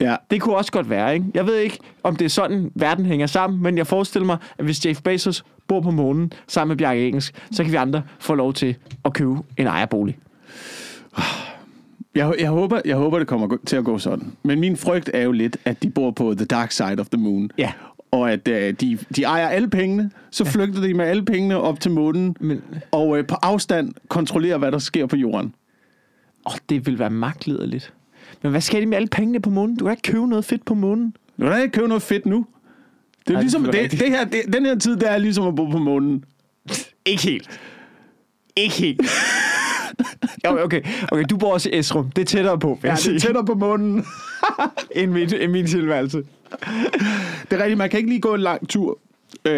[0.00, 0.16] Ja.
[0.30, 1.26] Det kunne også godt være, ikke?
[1.34, 4.64] Jeg ved ikke, om det er sådan, verden hænger sammen, men jeg forestiller mig, at
[4.64, 8.34] hvis Jeff Bezos bor på månen sammen med Bjarke Engelsk, så kan vi andre få
[8.34, 10.18] lov til at købe en ejerbolig.
[12.14, 14.32] Jeg, jeg, håber, jeg håber, det kommer til at gå sådan.
[14.42, 17.20] Men min frygt er jo lidt, at de bor på the dark side of the
[17.20, 17.50] moon.
[17.58, 17.72] Ja.
[18.10, 21.80] Og at uh, de, de ejer alle pengene, så flygter de med alle pengene op
[21.80, 25.54] til månen, Men- og uh, på afstand kontrollerer, hvad der sker på jorden.
[26.46, 27.92] Åh, oh, det vil være magtliderligt.
[28.42, 29.76] Men hvad skal de med alle pengene på månen?
[29.76, 31.16] Du kan ikke købe noget fedt på månen.
[31.36, 32.46] Nu kan ikke købe noget fedt nu.
[33.28, 35.46] Det er jo ligesom, det det, det her, det, den her tid, det er ligesom
[35.46, 36.24] at bo på månen.
[37.06, 37.60] Ikke helt.
[38.56, 39.00] Ikke helt.
[40.44, 42.10] okay, okay, okay, du bor også i Esrum.
[42.10, 44.04] Det er tættere på, Ja, det er tættere på månen.
[44.96, 46.18] end min, end min tilværelse.
[46.18, 48.98] Det er rigtigt, man kan ikke lige gå en lang tur.
[49.44, 49.52] Øh,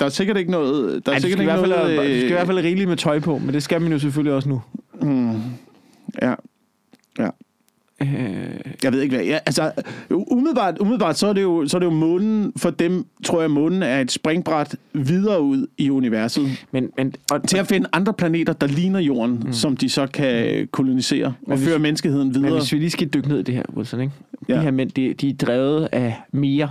[0.00, 1.06] der er sikkert ikke noget...
[1.06, 2.46] Der er Ej, du, sikkert ikke hvert fald, noget, have- du skal i øh, hvert
[2.46, 4.62] fald have rigeligt med tøj på, men det skal man jo selvfølgelig også nu.
[6.22, 6.34] Ja.
[7.18, 7.28] Ja.
[8.02, 9.24] Øh, Jeg ved ikke hvad.
[9.26, 9.72] Ja, altså,
[10.10, 13.50] umiddelbart, umiddelbart så, er det jo, så er det jo månen, for dem tror jeg,
[13.50, 16.48] månen er et springbræt videre ud i universet.
[16.72, 19.52] men, men, og, Til at finde andre planeter, der ligner jorden, mm.
[19.52, 22.58] som de så kan kolonisere og hvis- føre menneskeheden men videre.
[22.58, 24.12] hvis vi lige skal dykke ned i det her, Wilson, ikke?
[24.48, 24.56] Ja.
[24.56, 26.70] De her mænd, de, de er drevet af mere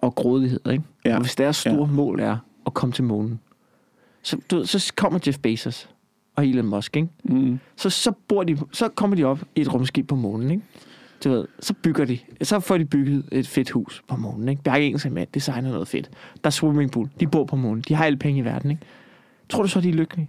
[0.00, 0.84] og grådighed, ikke?
[1.04, 1.14] Ja.
[1.14, 1.94] Og hvis deres store Ja.
[1.94, 2.36] mål er
[2.66, 3.40] at komme til månen,
[4.22, 5.88] så, du, så kommer Jeff Bezos
[6.38, 7.08] og Elon Musk, ikke?
[7.24, 7.58] Mm.
[7.76, 10.62] så, så, bor de, så kommer de op i et rumskib på månen, ikke?
[11.24, 14.62] Du ved, så bygger de, så får de bygget et fedt hus på månen, ikke?
[14.62, 16.10] Bjarke Engels mand, designer noget fedt.
[16.44, 18.82] Der er swimmingpool, de bor på månen, de har alle penge i verden, ikke?
[19.48, 20.28] Tror du så, de er lykkelige?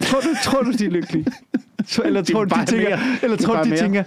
[0.00, 1.26] Tror du, tror du de er lykkelige?
[1.86, 3.16] Så, eller er tror du, de tænker, mere.
[3.22, 3.78] eller er tror du, de mere.
[3.78, 4.02] tænker,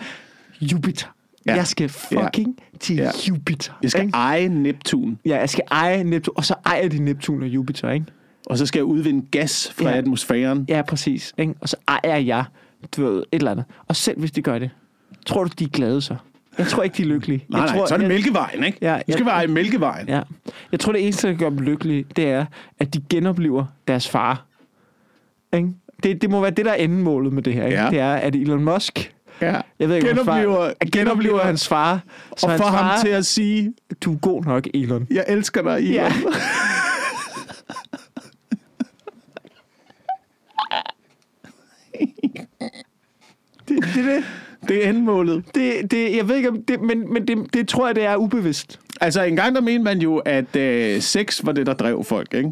[0.61, 1.07] Jupiter.
[1.45, 1.55] Ja.
[1.55, 2.77] Jeg skal fucking ja.
[2.79, 3.11] til ja.
[3.29, 3.73] Jupiter.
[3.83, 4.15] Jeg skal ikke?
[4.17, 8.05] eje Neptun, Ja, jeg skal eje Neptun, og så ejer de Neptun og Jupiter, ikke?
[8.45, 9.97] Og så skal jeg udvinde gas fra Ja.
[9.97, 10.65] atmosfæren.
[10.69, 11.33] Ja, præcis.
[11.37, 11.53] Ikke?
[11.61, 12.43] Og så ejer jeg,
[12.97, 13.65] du ved, et eller andet.
[13.87, 14.69] Og selv hvis de gør det,
[15.25, 16.15] tror du, de er glade så?
[16.57, 17.45] Jeg tror ikke, de er lykkelige.
[17.49, 18.77] Nej, jeg nej, tror, så er det jeg, Mælkevejen, ikke?
[18.81, 20.07] Ja, Du skal jeg- være i Mælkevejen.
[20.09, 20.21] Ja.
[20.71, 22.45] Jeg tror, det eneste, der gør dem lykkelige, det er,
[22.79, 24.45] at de genoplever deres far.
[25.53, 25.69] Ikke?
[26.03, 27.65] Det, det må være det, der er endemålet med det her.
[27.65, 27.81] Ikke?
[27.83, 27.89] Ja.
[27.89, 29.61] Det er, at Elon Musk Ja.
[29.79, 32.01] Jeg ved ikke, hans far- genoplever, at genoplever genoplever hans far.
[32.37, 35.07] Så og får ham til at sige, du er god nok, Elon.
[35.11, 35.93] jeg elsker dig, Elon.
[35.93, 36.11] Ja.
[43.67, 44.23] det, det, det,
[44.67, 45.43] Det er endmålet.
[45.55, 48.15] det, det, jeg ved ikke, om det, men, men det, det tror jeg, det er
[48.15, 48.79] ubevidst.
[49.01, 52.33] Altså, en gang der mente man jo, at øh, sex var det, der drev folk,
[52.33, 52.51] ikke?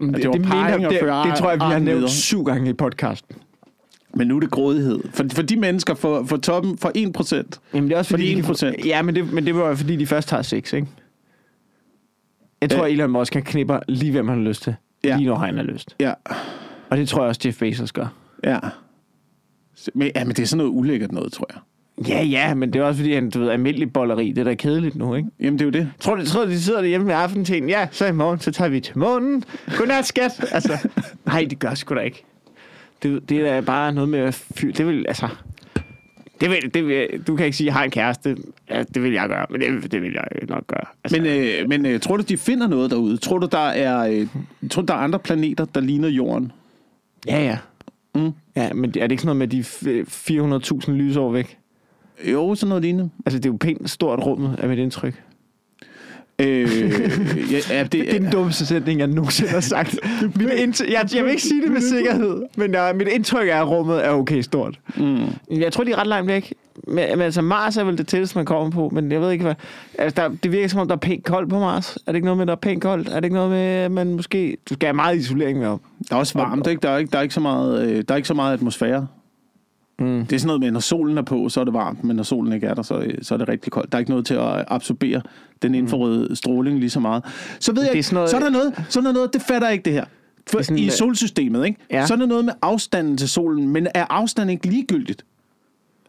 [0.00, 2.70] Det, det var parring og det, føre det, tror jeg, vi har nævnt syv gange
[2.70, 3.36] i podcasten.
[4.14, 5.00] Men nu er det grådighed.
[5.14, 7.60] For, for de mennesker, for, for toppen, for 1 procent.
[7.74, 8.86] Jamen, det er også For fordi, de de 1%.
[8.88, 10.86] Ja, men det, men det var jo fordi, de først har sex, ikke?
[12.60, 12.92] Jeg tror, Ja.
[12.92, 14.74] Elon Musk kan knipper lige, hvem han har lyst til.
[15.04, 15.16] Ja.
[15.16, 15.96] Lige når han har lyst.
[16.00, 16.12] Ja,
[16.90, 18.06] Og det tror jeg også, Jeff Bezos gør.
[18.44, 18.58] Ja.
[19.94, 21.60] Men, ja, men det er sådan noget ulækkert noget, tror jeg.
[22.08, 24.54] Ja, ja, men det er også fordi, han, du ved, almindelig bolleri, det er da
[24.54, 25.28] kedeligt nu, ikke?
[25.40, 25.90] Jamen, det er jo det.
[26.00, 27.68] Tror du, tror du, de sidder derhjemme med aftentenen?
[27.68, 29.44] Ja, så i morgen, så tager vi til månen.
[29.78, 30.44] Godnat, skat.
[30.52, 30.88] Altså,
[31.26, 32.24] nej, det gør sgu da ikke.
[33.02, 34.72] Det, det er da bare noget med at fyre.
[34.72, 35.28] Det vil, altså...
[36.40, 38.36] Det vil, det vil, du kan ikke sige, at jeg har en kæreste.
[38.70, 40.84] Ja, det vil jeg gøre, men det, det vil jeg nok gøre.
[41.04, 43.16] Altså, Men, øh, men øh, tror du, de finder noget derude?
[43.16, 44.26] Tror du, der er, øh,
[44.70, 46.52] tror du, der er andre planeter, der ligner Jorden?
[47.26, 47.58] ja, ja.
[48.14, 48.30] Mm.
[48.56, 51.58] Ja, men er det ikke sådan noget med de f- 400.000 lysår væk?
[52.32, 53.10] Jo, sådan noget lignende.
[53.26, 55.22] Altså, det er jo pænt stort rummet, er mit indtryk.
[56.40, 59.98] Øh, ja, ja, det, Det er den dummeste sætning, jeg nogensinde har sagt.
[60.36, 63.60] mit indtryk, jeg, jeg vil ikke sige det med sikkerhed, men uh, mit indtryk er,
[63.60, 64.78] at rummet er okay stort.
[64.96, 65.18] mm,
[65.50, 66.54] Jeg tror, de er ret langt væk.
[66.88, 69.44] Men, men altså, Mars er vel det tætteste, man kommer på, men jeg ved ikke,
[69.44, 69.54] hvad...
[69.98, 71.96] Altså, der, det virker som om, der er pænt koldt på Mars.
[71.96, 73.08] Er det ikke noget med, der er pænt koldt?
[73.08, 74.56] Er det ikke noget med, at man måske...
[74.68, 75.80] Du skal have meget isolering med op.
[76.08, 76.80] der er også varmt, ikke?
[76.82, 79.06] Der er ikke, der er ikke, så, meget, øh, der er ikke så meget atmosfære.
[80.00, 80.26] Mm.
[80.26, 82.22] Det er sådan noget med, når solen er på, så er det varmt, men når
[82.22, 83.92] solen ikke er der, så, så er det rigtig koldt.
[83.92, 85.22] Der er ikke noget til at absorbere
[85.62, 87.24] den infrarøde stråling lige så meget.
[87.60, 89.12] Så ved Det jeg, er ikke, sådan noget- så er der noget, så er der
[89.12, 90.04] noget, det fatter jeg ikke det her.
[90.50, 91.78] For, Det sådan, I øh, solsystemet, ikke?
[91.90, 92.06] Ja.
[92.06, 95.24] Så er der noget med afstanden til solen, men er afstanden ikke ligegyldigt?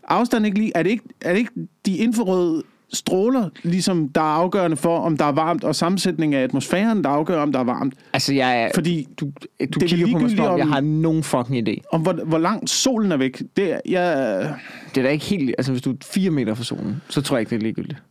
[0.07, 1.51] Afstanden ikke lige, er det ikke, er det ikke
[1.85, 2.63] de infrarøde
[2.93, 7.09] stråler, ligesom der er afgørende for, om der er varmt, og sammensætningen af atmosfæren, der
[7.09, 7.93] afgør, om der er varmt?
[8.13, 8.69] Altså, jeg er...
[8.73, 11.75] Fordi du, du er kigger på mig, ligegyldigt, om jeg om- har nogen fucking idé.
[11.91, 14.53] om hvor, hvor langt solen er væk, det er, jeg,
[14.95, 15.55] Det er da ikke helt...
[15.57, 18.01] Altså, hvis du er fire meter fra solen, så tror jeg ikke, det er ligegyldigt.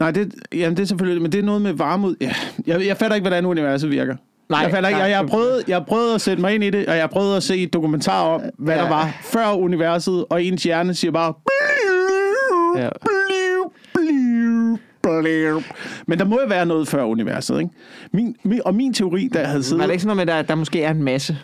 [0.00, 2.14] Nej, det, jamen det er selvfølgelig, men det er noget med varme ud.
[2.20, 2.34] Ja,
[2.66, 4.16] jeg, jeg fatter ikke, hvordan universet virker.
[4.48, 5.08] Nej, jeg, fatter ikke, nej.
[5.08, 7.42] jeg, jeg, prøvet, jeg prøvet at sætte mig ind i det, og jeg prøvet at
[7.42, 8.82] se et dokumentar om, hvad Ja.
[8.82, 11.34] der var før universet, og ens hjerne siger bare...
[12.76, 12.88] Ja.
[16.06, 17.70] Men der må jo være noget før universet, ikke?
[18.12, 19.82] Min, min, og min teori, der havde Men siddet...
[19.82, 21.38] er det ikke sådan noget med, at der, der måske er en masse?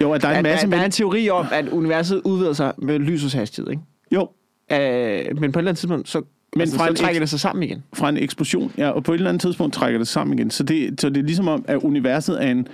[0.00, 0.66] Jo, at der er en At, masse...
[0.66, 3.82] der, der er Men, en teori om, at universet udvider sig med lysets hastighed, ikke?
[4.10, 4.28] jo,
[4.72, 6.22] Øh, men på et eller andet tidspunkt, så,
[6.52, 7.82] men altså, fra så trækker det sig sammen igen.
[7.94, 10.50] fra en eksplosion, ja, og på et eller andet tidspunkt trækker det sammen igen.
[10.50, 12.68] Så det, så det er ligesom om, at universet er en,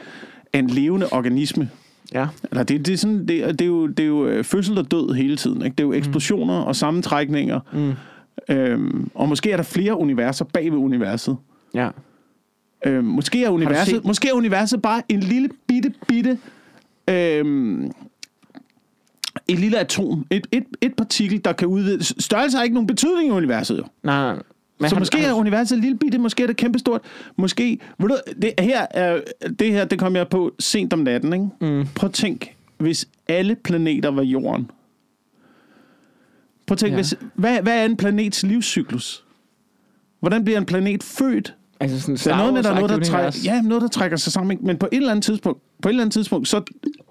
[0.52, 1.70] er en levende organisme.
[2.14, 2.26] Ja.
[2.50, 4.90] Eller det, det, er sådan, det, det, er jo, det er jo øh, fødsel og
[4.90, 5.62] død hele tiden.
[5.64, 5.74] Ikke?
[5.74, 7.60] Det er jo eksplosioner og sammentrækninger.
[7.72, 7.92] Mm.
[8.50, 11.36] Øhm, og måske er der flere universer bag ved universet.
[11.74, 11.88] Ja.
[12.86, 16.38] Øhm, måske, er universet set- måske er universet bare en lille bitte, bitte...
[17.10, 17.90] Øhm,
[19.48, 20.26] et lille atom.
[20.30, 22.04] Et, et, et partikel, der kan udvide...
[22.22, 23.84] Størrelse har ikke nogen betydning i universet, jo.
[24.02, 24.42] Nej, nej.
[24.80, 27.00] Men så har- måske har- er universet lille bitte, måske er det kæmpestort.
[27.36, 27.78] Måske...
[27.98, 29.20] Ved du, det, her er,
[29.58, 31.46] det her, det kom jeg på sent om natten, ikke?
[31.80, 31.86] Mm.
[31.94, 34.70] Prøv at tænk, hvis alle planeter var jorden.
[36.68, 36.96] Prøv at tænk, Ja.
[36.96, 39.24] hvis, hvad, hvad er en planets livscyklus?
[40.20, 41.54] Hvordan bliver en planet født?
[41.80, 43.88] Altså sådan Der er noget med, der er noget, der Star trækker, ja, noget, der
[43.88, 44.50] trækker sig sammen.
[44.50, 44.64] Ikke?
[44.66, 46.62] Men på et eller andet tidspunkt, på et eller andet tidspunkt så,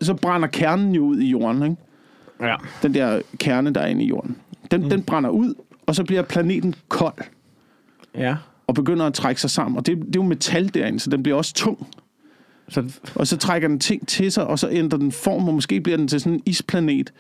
[0.01, 1.64] så brænder kernen jo ud i jorden.
[1.64, 1.76] Ikke?
[2.41, 2.55] Ja.
[2.84, 4.36] Den der kerne, der er inde i jorden.
[4.72, 4.89] Den, mm.
[4.89, 5.53] den brænder ud,
[5.86, 7.18] og så bliver planeten kold
[8.16, 8.36] Ja.
[8.68, 9.78] og begynder at trække sig sammen.
[9.78, 11.88] Og det, det er jo metal derinde, så den bliver også tung.
[12.70, 12.84] Så,
[13.16, 15.97] Og så trækker den ting til sig, og så ændrer den form, og måske bliver
[15.97, 17.14] den til sådan en isplanet.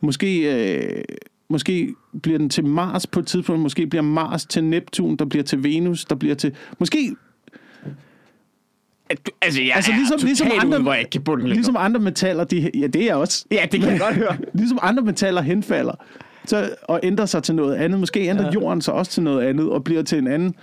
[0.00, 0.42] Måske,
[0.76, 1.04] øh,
[1.48, 3.62] måske bliver den til Mars på et tidspunkt.
[3.62, 6.52] Måske bliver Mars til Neptun, der bliver til Venus, der bliver til...
[6.78, 7.16] Måske
[9.42, 12.70] altså, jeg Altså, ligesom- ligesom andre- hvor jeg ikke kan bunden ligesom andre metaller, de,
[12.74, 13.44] ja, det er jeg også.
[13.50, 14.36] Ja, det kan jeg godt høre.
[14.54, 15.92] Ligesom andre metaller henfalder
[16.46, 18.00] så, og ændrer sig til noget andet.
[18.00, 18.52] Måske ændrer ja.
[18.52, 20.54] jorden sig også til noget andet, og bliver til en anden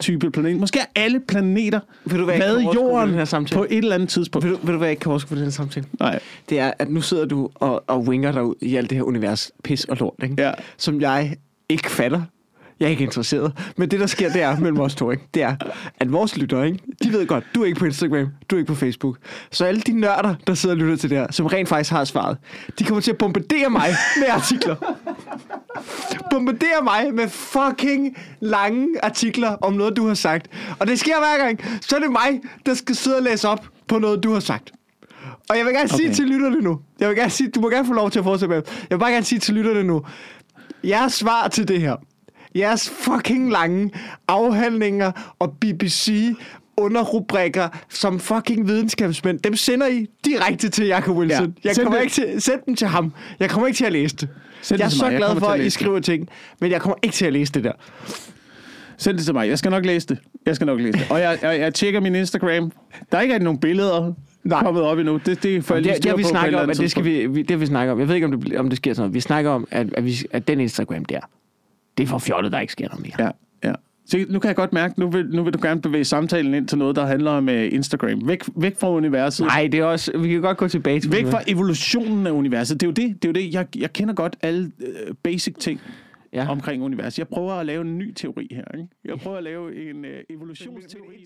[0.00, 0.60] type planet.
[0.60, 3.58] Måske er alle planeter Ved du, hvad overskue ved jorden den her samtale?
[3.58, 4.46] på et eller andet tidspunkt.
[4.46, 5.86] Ved du, ved du, hvad jeg ikke kan på den her samtale?
[6.00, 6.18] Nej.
[6.48, 9.02] Det er, at nu sidder du og, og winger dig ud i alt det her
[9.02, 10.34] univers, pis og lort, ikke?
[10.38, 10.52] Ja.
[10.76, 11.36] som jeg
[11.68, 12.22] ikke fatter.
[12.80, 13.52] Jeg er ikke interesseret.
[13.76, 15.22] Men det, der sker, det er mellem os to, ikke?
[15.34, 15.56] det er,
[16.00, 16.78] at vores lyttere, ikke?
[17.02, 19.16] de ved godt, du er ikke på Instagram, du er ikke på Facebook.
[19.50, 22.04] Så alle de nørder, der sidder og lytter til det her, som rent faktisk har
[22.04, 22.36] svaret,
[22.78, 23.88] de kommer til at bombardere mig
[24.20, 24.76] med artikler.
[26.30, 30.48] Bombardere mig med fucking lange artikler om noget, du har sagt.
[30.78, 31.60] Og det sker hver gang.
[31.80, 34.72] Så er det mig, der skal sidde og læse op på noget, du har sagt.
[35.48, 36.14] Og jeg vil gerne sige Okay.
[36.14, 36.80] til lytterne nu.
[37.00, 38.62] Jeg vil gerne sige, du må gerne få lov til at fortsætte med.
[38.66, 40.02] Jeg vil bare gerne sige til lytterne nu.
[40.84, 41.96] Jeres svar til det her.
[42.54, 43.90] Jeres fucking lange
[44.28, 46.34] afhandlinger og BBC
[46.76, 51.54] underrubrikker som fucking videnskabsmænd, dem sender I direkte til Jacob Wilson.
[51.64, 51.68] Ja.
[51.68, 52.02] Jeg kommer det.
[52.02, 53.12] ikke til, send dem til ham.
[53.40, 54.28] Jeg kommer ikke til at læse det.
[54.66, 55.16] Send jeg er så mig.
[55.16, 56.28] Glad for, at at I skriver ting,
[56.60, 57.72] men jeg kommer ikke til at læse det der.
[58.96, 59.48] Send det til mig.
[59.48, 60.18] Jeg skal nok læse det.
[60.46, 61.06] Jeg skal nok læse det.
[61.10, 62.72] Og jeg, jeg, jeg tjekker min Instagram.
[63.12, 64.12] Der er ikke nogen billeder
[64.44, 64.62] Nej.
[64.62, 65.20] kommet op endnu.
[65.26, 67.26] Det, det får jeg lige vi styr på snakket eller om, at det skal vi,
[67.26, 67.98] vi, det vi snakket om.
[68.00, 69.14] Jeg ved ikke, om det, om det sker sådan noget.
[69.14, 71.20] Vi snakker om, at, at, vi, at den Instagram der,
[71.98, 73.26] det er for fjollet, der ikke sker noget mere.
[73.26, 73.30] Ja,
[74.06, 76.68] Så nu kan jeg godt mærke, nu vil, nu vil du gerne bevæge samtalen ind
[76.68, 78.28] til noget, der handler om uh, Instagram.
[78.28, 79.46] Væk, væk fra universet.
[79.46, 82.80] Nej, det er også, vi kan godt gå tilbage til Væk fra evolutionen af universet.
[82.80, 83.22] Det er jo det.
[83.22, 83.54] det, er jo det.
[83.54, 85.80] Jeg, jeg kender godt alle uh, basic ting
[86.32, 86.50] ja.
[86.50, 87.18] omkring universet.
[87.18, 88.78] Jeg prøver at lave en ny teori her.
[88.78, 88.88] Ikke?
[89.04, 91.24] Jeg prøver at lave en uh, evolutionsteori.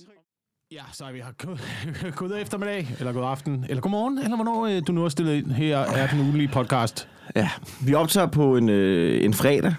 [0.73, 1.59] Ja, så er vi her god,
[2.29, 5.35] god eftermiddag, eller god aften, eller god morgen, eller hvornår øh, du nu har stillet
[5.35, 5.51] ind.
[5.51, 7.09] Her er den ugenlige podcast.
[7.37, 7.51] Ja,
[7.87, 9.75] vi optager på en, øh, en fredag,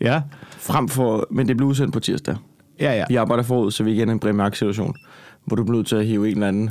[0.00, 0.20] Ja,
[0.58, 2.36] frem for, men det bliver udsendt på tirsdag.
[2.80, 3.04] ja, ja.
[3.08, 4.94] Vi arbejder forud, så vi ikke er i en Brian situation,
[5.44, 6.70] hvor du bliver nødt til at hive en eller anden, en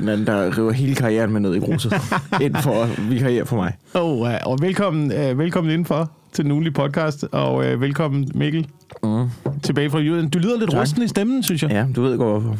[0.00, 1.92] eller anden der river hele karrieren med ned i gruset,
[2.40, 3.72] ind for at vikariere for mig.
[3.94, 8.66] Oh, ja, og velkommen, øh, velkommen indenfor til den ugenlige podcast, og øh, velkommen Mikkel
[9.02, 9.28] Mm.
[9.62, 10.28] tilbage fra jorden.
[10.28, 10.80] Du lyder lidt Tak.
[10.80, 11.70] rusten i stemmen, synes jeg.
[11.70, 12.58] Ja, du ved godt hvorfor.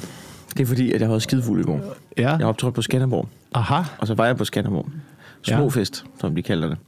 [0.57, 1.81] Det er fordi, at jeg havde skidefuld i går.
[2.19, 2.37] Ja.
[2.37, 4.89] Jeg optrådte på Skanderborg, Aha, og så var jeg på Skanderborg.
[5.49, 5.57] Ja.
[5.57, 6.79] Småfest, som de kalder det.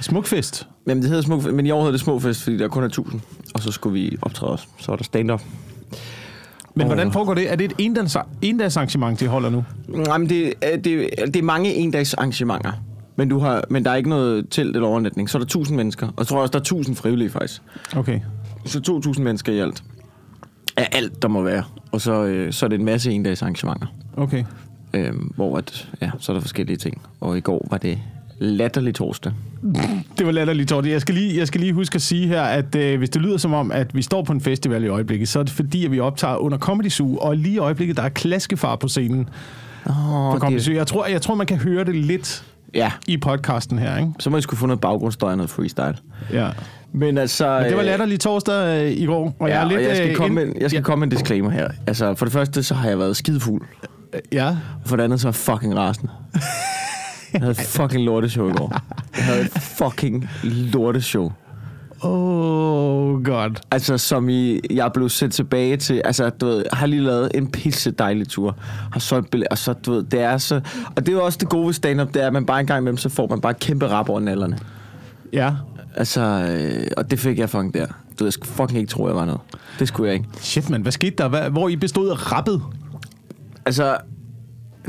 [0.00, 0.66] Smukfest.
[0.88, 3.20] Jamen, det hedder Småfest, men i år hedder det Småfest, fordi der kun er 1000.
[3.54, 4.66] Og så skulle vi optræde også.
[4.78, 5.42] Så var der stand-up.
[6.74, 7.52] Men hvordan foregår det?
[7.52, 9.64] Er det et endags, endagsarrangement, de holder nu?
[10.06, 12.72] Jamen, det, er- det, det er mange endags arrangementer.
[13.16, 15.30] Men, du har, men der er ikke noget telt eller overnatning.
[15.30, 16.06] Så er der 1000 mennesker.
[16.06, 17.62] Og jeg tror også, der er 1000 frivillige faktisk.
[17.96, 18.20] Okay.
[18.64, 19.82] Så 2000 mennesker i alt.
[20.76, 21.62] Af alt, der må være.
[21.92, 23.86] Og så, øh, så er det en masse endags arrangementer.
[24.16, 24.44] Okay.
[24.94, 27.02] Øh, hvor at, ja, så er der forskellige ting.
[27.20, 27.98] Og i går var det
[28.38, 29.32] latterlig torsdag.
[30.18, 30.90] Det var latterligt, Torte.
[30.90, 33.36] Jeg skal lige, jeg skal lige huske at sige her, at øh, hvis det lyder
[33.36, 35.90] som om, at vi står på en festival i øjeblikket, så er det fordi, at
[35.92, 39.28] vi optager under Comedy Zoo, og lige i øjeblikket, der er klaskefar på scenen
[39.86, 39.92] Oh,
[40.32, 40.74] på Comedy Zoo.
[40.74, 44.10] Jeg tror, jeg tror, man kan høre det lidt Ja, i podcasten her, ikke?
[44.18, 45.94] så må jeg skulle få noget baggrundsstøj og noget freestyle.
[46.32, 46.50] Ja.
[46.92, 47.58] Men altså...
[47.58, 49.78] Men det var øh, latterligt torsdag øh, i går, og Ja, jeg er lidt...
[49.80, 51.68] og jeg skal, øh, komme, ind- med, jeg skal ja, komme med en disclaimer her.
[51.86, 53.62] Altså, for det første, så har jeg været skidefuld.
[54.32, 54.56] Ja, Og
[54.88, 56.12] for det andet, så er jeg fucking rasende.
[57.34, 58.80] Jeg havde fucking lorteshow i går.
[59.16, 61.32] Jeg havde fucking lorteshow.
[62.02, 63.50] oh god.
[63.70, 67.50] Altså, som i, jeg blev sendt tilbage til, altså, du ved, har lige lavet en
[67.50, 68.56] pisse dejlig tur,
[68.92, 70.60] har solgt billetter, og så, du ved, det er så,
[70.96, 72.66] og det er jo også det gode ved stand-up, det er, at man bare en
[72.66, 74.58] gang imellem, så får man bare kæmpe rap over nallerne.
[75.32, 75.52] Ja.
[75.96, 77.86] Altså, øh, og det fik jeg fucking der.
[77.86, 77.92] Du
[78.24, 79.40] ved, jeg skulle fucking ikke tro, jeg var noget.
[79.78, 80.28] Det skulle jeg ikke.
[80.40, 81.28] Shit, man, hvad skete der?
[81.28, 82.62] Hvad, hvor I bestod rappet?
[83.66, 83.96] Altså,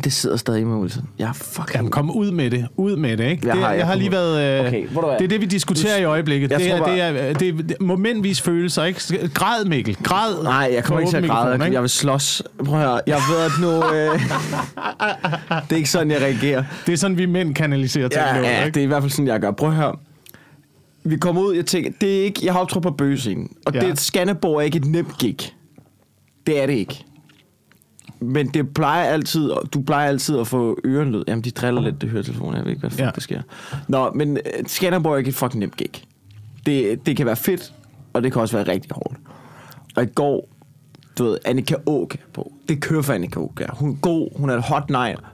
[0.04, 1.04] det sidder stadig i mig, Wilson.
[1.20, 1.76] Jeg er fucking...
[1.76, 2.68] Jamen, kom ud med det.
[2.78, 3.48] Ud med det, ikke?
[3.48, 4.60] Jeg det, har- jeg, jeg har lige været...
[4.60, 6.52] Øh, Okay, du det er det, vi diskuterer i øjeblikket.
[6.52, 9.30] Jeg Det er, tror det, er, det, er, det er momentvis følelser, ikke?
[9.34, 9.98] Græd, Mikkel.
[10.04, 10.44] Græd.
[10.44, 11.64] Nej, jeg kommer ikke til at græde.
[11.64, 12.44] Jeg, jeg vil slås.
[12.66, 13.02] Prøv at høre.
[13.08, 13.96] Jeg ved, at nu...
[13.96, 14.20] Øh,
[15.70, 16.64] det er ikke sådan, jeg reagerer.
[16.86, 18.22] Det er sådan, vi mænd kanaliserer ting.
[18.26, 18.74] Ja, nu, ja, ikke?
[18.76, 19.52] det er i hvert fald sådan, jeg gør.
[19.52, 19.96] Prøv at høre.
[21.04, 22.42] Vi kommer ud, jeg tænker, det er ikke...
[22.44, 23.50] Jeg har optrådt på bøgescenen.
[23.66, 23.84] Og Ja.
[23.84, 23.90] ja.
[23.90, 25.38] det Skanderborg er ikke et nemt gig.
[26.48, 27.06] Det er det ikke.
[28.26, 31.24] Men det plejer altid, du plejer altid at få ørenlyd.
[31.28, 32.58] Jamen, de driller lidt, det høretelefoner.
[32.58, 33.06] Jeg ved ikke, hvad Ja.
[33.06, 33.12] ja.
[33.16, 33.42] der sker.
[33.88, 35.90] Nå, men øh, Skanderborg er ikke et fucking nemt gig.
[36.66, 37.74] Det, det kan være fedt,
[38.14, 39.18] og det kan også være rigtig hårdt.
[39.96, 40.50] Og i går,
[41.18, 42.52] du ved, Annika Åke på.
[42.70, 43.64] Det kører for Annika Åke.
[43.64, 43.72] her.
[43.74, 44.90] Hun er god, hun er et hot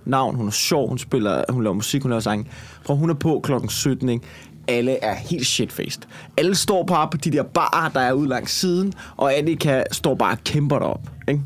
[0.05, 2.49] navn, hun er sjov, hun spiller, hun laver musik, hun laver sang.
[2.85, 4.25] Prøv, hun er på klokken 17, ikke?
[4.67, 6.01] Alle er helt shitfaced.
[6.37, 10.15] Alle står bare på de der barer, der er ude langs siden, og Annika står
[10.15, 11.41] bare og kæmper derop, ikke?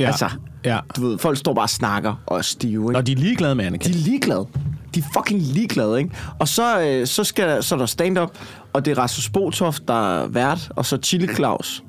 [0.00, 0.06] Ja.
[0.06, 0.30] Altså,
[0.64, 0.78] Ja.
[0.96, 2.98] du ved, folk står bare og snakker og er stive, ikke?
[2.98, 3.88] Og de er ligeglade med Annika.
[3.88, 4.46] De er ligeglade.
[4.94, 6.10] De er fucking ligeglade, ikke?
[6.38, 8.30] Og så, øh, så, skal, så er der stand-up,
[8.72, 11.82] og det er Rasmus Botoft, der er vært, og så Chili Claus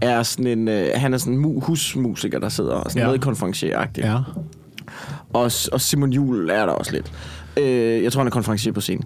[0.00, 3.06] er sådan en, øh, han er sådan en mu- husmusiker, der sidder og sådan Ja.
[3.06, 3.12] ja.
[3.12, 4.18] medkonferencier Ja.
[5.32, 7.12] og, og Simon Juhl er der også lidt.
[7.56, 9.04] Øh, jeg tror, han er konferencier på scenen.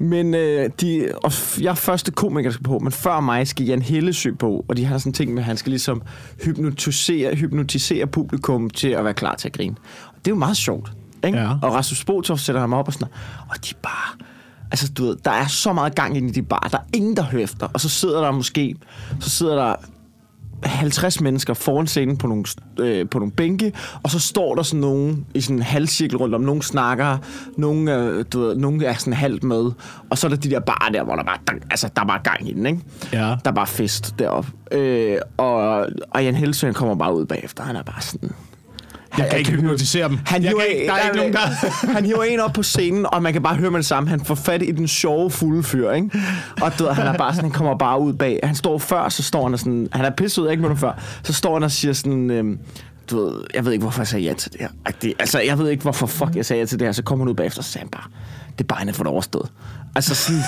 [0.00, 3.66] Men øh, de, og jeg er første komiker, der skal på, men før mig skal
[3.66, 6.02] Jan Hellesø på, og de har sådan en ting med, at han skal ligesom
[6.44, 9.76] hypnotisere, hypnotisere publikum til at være klar til at grine.
[10.08, 10.92] Og det er jo meget sjovt.
[11.24, 11.38] Ikke?
[11.38, 11.50] Ja.
[11.62, 13.48] Og Rasmus Botoft sætter ham op og sådan noget.
[13.50, 14.26] Og de bare...
[14.70, 16.68] Altså, du ved, der er så meget gang ind i de bar.
[16.72, 17.68] Der er ingen, der hører efter.
[17.72, 18.74] Og så sidder der måske...
[19.20, 19.74] Så sidder der
[20.64, 22.44] 50 mennesker foran scenen på nogle,
[22.80, 26.34] øh, på nogle bænke, og så står der sådan nogen i sådan en halvcirkel rundt
[26.34, 26.40] om.
[26.40, 27.18] Nogle snakker,
[27.56, 29.70] nogle, øh, du ved, nogle er sådan halvt med,
[30.10, 32.06] og så er der de der bar der, hvor der bare, der, altså, der er
[32.06, 32.80] bare gang i den, ikke?
[33.12, 33.18] Ja.
[33.18, 34.50] Der er bare fest deroppe.
[34.72, 37.64] Øh, og, og Jan Helsøen kommer bare ud bagefter.
[37.64, 38.30] Han er bare sådan...
[39.18, 40.18] Jeg kan ikke hypnotisere dem.
[40.26, 41.38] Han jeg hiver, ikke, der er ikke nogen, der...
[41.92, 44.08] han hiver en op på scenen, og man kan bare høre med det samme.
[44.08, 46.10] Han får fat i den sjove fulde fyr, ikke?
[46.60, 48.40] Og du ved, han er bare sådan, han kommer bare ud bag.
[48.42, 49.88] Han står før, så står han og sådan...
[49.92, 51.02] Han er pisset ud, ikke minutter før.
[51.22, 52.30] Så står han og siger sådan...
[52.30, 52.58] Øhm,
[53.10, 54.68] du ved, jeg ved ikke, hvorfor jeg sagde ja til det her.
[55.18, 56.92] Altså, jeg ved ikke, hvorfor fuck jeg sagde ja til det her.
[56.92, 58.10] Så kommer han ud bagefter, og så sagde han bare,
[58.58, 59.50] det er bare en for det overstået.
[59.98, 60.42] Altså sådan,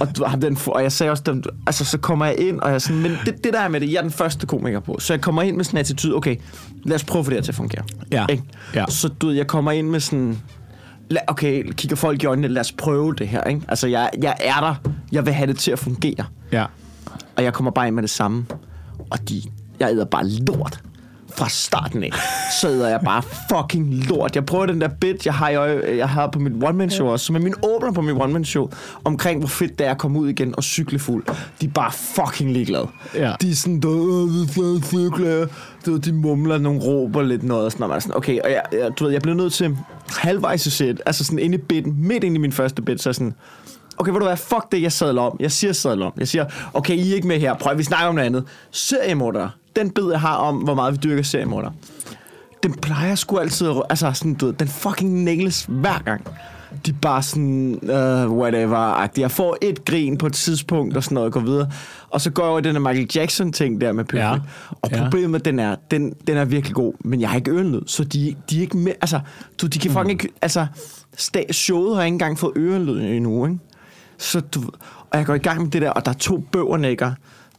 [0.00, 2.82] og, ham den, og jeg sagde også, dem, altså så kommer jeg ind, og jeg
[2.82, 5.12] sådan, men det, det der er med det, jeg er den første komiker på, så
[5.12, 6.36] jeg kommer ind med sådan en attitude, okay,
[6.84, 7.84] lad os prøve at få det her til at fungere.
[8.12, 8.26] Ja.
[8.28, 8.42] Ikke?
[8.74, 8.84] Ja.
[8.88, 10.38] Så du ved, jeg kommer ind med sådan,
[11.26, 13.60] okay, kigger folk i øjnene, lad os prøve det her, ikke?
[13.68, 14.74] Altså, jeg, jeg er der,
[15.12, 16.24] jeg vil have det til at fungere.
[16.52, 16.64] Ja.
[17.36, 18.46] Og jeg kommer bare ind med det samme.
[19.10, 19.42] Og de,
[19.80, 20.80] jeg æder bare lort.
[21.38, 22.10] Fra starten af,
[22.60, 24.34] så æder jeg bare fucking lort.
[24.34, 27.26] Jeg prøver den der bit, jeg har, i øje, jeg har på mit one-man-show også,
[27.26, 28.70] som er min åbner på mit one-man-show,
[29.04, 31.24] omkring hvor fedt det er at komme ud igen og cykle fuld.
[31.60, 32.88] De er bare fucking ligeglade.
[33.14, 33.32] Ja.
[33.40, 34.28] De er sådan, du
[34.82, 35.48] cykle.
[35.86, 38.90] Du de mumler nogle råber lidt noget, og sådan, og sådan, okay, og jeg, jeg,
[38.98, 39.76] du ved, jeg blev nødt til
[40.16, 43.12] halvvejs i sæt, altså sådan inde i bitten, midt inde i min første bit, så
[43.12, 43.34] sådan,
[43.98, 45.36] okay, ved du hvad, fuck det, jeg sadler om.
[45.40, 46.12] Jeg siger sadler om.
[46.18, 47.54] Jeg siger, okay, I er ikke med her.
[47.54, 48.44] Prøv, vi snakker om noget andet.
[48.70, 49.48] Seriemorder.
[49.76, 51.70] Den bid, jeg har om, hvor meget vi dyrker seriemorder.
[52.62, 53.82] Den plejer sgu altid at...
[53.90, 56.26] Altså, sådan, du ved, den fucking nails hver gang.
[56.86, 59.20] De er bare sådan, uh, whatever-agtige.
[59.20, 61.70] Jeg får et grin på et tidspunkt og sådan noget, og går videre.
[62.10, 64.16] Og så går jeg over den der Michael Jackson-ting der med Pyffi.
[64.18, 64.32] Ja.
[64.82, 65.02] Og Ja.
[65.02, 68.34] problemet den er, den, den er virkelig god, men jeg har ikke ørenlyd, så de,
[68.50, 69.20] de er ikke med, altså,
[69.62, 70.66] du, de kan fucking ikke, altså,
[71.18, 73.58] sta- showet har ikke engang fået ørenlyd endnu, ikke?
[74.18, 74.60] Så du,
[75.10, 77.12] og jeg går i gang med det der, og der er to bøvernækker,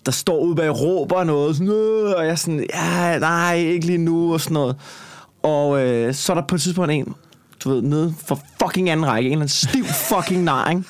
[0.10, 3.56] der står ude bag og råber noget, sådan, øh, og jeg er sådan, ja, nej,
[3.56, 4.76] ikke lige nu, og sådan noget.
[5.44, 7.16] Og øh, så er der på et tidspunkt en,
[7.64, 10.84] du ved, nede for fucking anden række, en eller anden stiv fucking nar, ikke?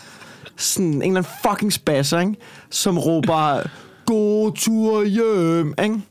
[0.57, 2.35] Sådan en eller anden fucking spasser, ikke?
[2.69, 3.61] Som råber,
[4.05, 6.01] god tur hjem, ikke?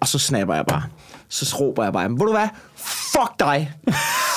[0.00, 0.82] Og så snapper jeg bare.
[1.28, 2.48] Så råber jeg bare, ved du hvad?
[3.12, 3.72] Fuck dig!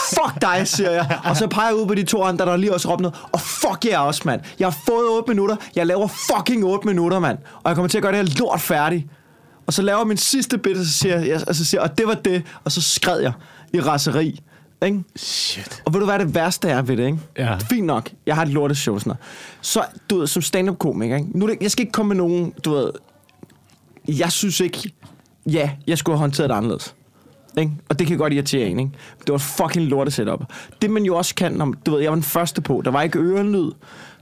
[0.09, 1.19] Fuck dig, siger jeg.
[1.23, 3.19] Og så peger jeg ud på de to andre, der lige også råbt noget.
[3.31, 4.41] Og fuck jer også, mand.
[4.59, 5.55] Jeg har fået 8 minutter.
[5.75, 7.37] Jeg laver fucking 8 minutter, mand.
[7.63, 9.05] Og jeg kommer til at gøre det her lort færdigt.
[9.67, 11.97] Og så laver jeg min sidste bit, og så siger jeg, og så siger og
[11.97, 12.43] det var det.
[12.63, 13.31] Og så skred jeg
[13.73, 14.39] i raseri.
[14.85, 15.03] Ikke?
[15.15, 15.83] Shit.
[15.85, 17.19] Og ved du hvad det værste er ved det, ikke?
[17.37, 17.57] Ja.
[17.57, 19.19] Fint nok, jeg har et lorteshow sådan noget.
[19.61, 21.39] Så, du ved, som stand-up komiker, ikke?
[21.39, 22.91] Nu det, jeg skal ikke komme med nogen, du ved...
[24.07, 24.91] Jeg synes ikke...
[25.45, 26.95] Ja, jeg skulle have håndteret det anderledes.
[27.57, 27.71] Ikke?
[27.89, 28.91] Og det kan godt irritere en, ikke?
[29.19, 30.43] Det var fucking lortet setup.
[30.81, 32.81] Det man jo også kan, når, du ved, jeg var den første på.
[32.85, 33.71] Der var ikke ørenlyd.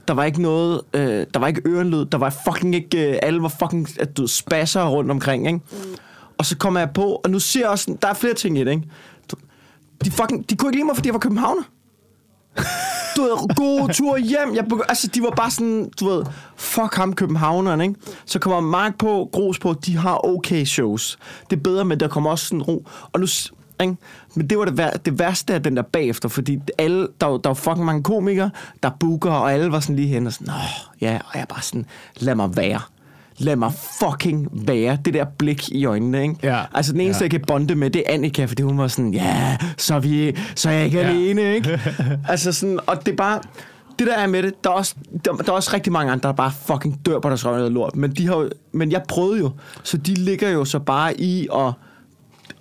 [0.08, 2.04] Der var ikke noget, øh, der var ikke ørenlyd.
[2.04, 5.60] Der var fucking ikke, øh, alle var fucking, at du spasser rundt omkring, ikke?
[6.38, 8.64] Og så kommer jeg på, og nu ser jeg også, der er flere ting i
[8.64, 8.88] det, ikke?
[10.04, 11.62] De, fucking, de kunne ikke lide mig, fordi jeg var københavner.
[13.16, 14.54] Du ved, god tur hjem.
[14.54, 16.24] Jeg, begy- altså, de var bare sådan, du ved,
[16.56, 17.94] fuck ham københavneren, ikke?
[18.26, 21.18] Så kommer Mark på, Gros på, de har okay shows.
[21.50, 22.86] Det er bedre, men der kommer også sådan ro.
[23.12, 23.26] Og nu,
[23.82, 23.96] ikke?
[24.34, 27.36] Men det var det, vær- det værste af den der bagefter, fordi alle, der, var-
[27.38, 28.50] der var fucking mange komikere,
[28.82, 30.52] der booker, og alle var sådan lige hen og sådan, Nå,
[31.00, 31.86] ja, og jeg bare sådan,
[32.16, 32.80] lad mig være.
[33.38, 34.98] Lad mig fucking være.
[35.04, 36.36] Det der blik i øjnene, ikke?
[36.42, 36.60] Ja.
[36.74, 37.24] Altså, den eneste, Ja.
[37.24, 40.36] jeg kan bonde med, det er Annika, fordi hun var sådan, ja, så er, vi,
[40.54, 41.08] så er jeg ikke ja.
[41.08, 41.80] alene, ikke?
[42.28, 43.40] altså sådan, og det er bare...
[43.98, 46.28] Det der er med det, der er, også, der, der er også rigtig mange andre,
[46.28, 47.96] der bare fucking dør på deres røv lort.
[47.96, 49.50] Men, de har, jo- men jeg prøvede jo,
[49.82, 51.72] så de ligger jo så bare i og...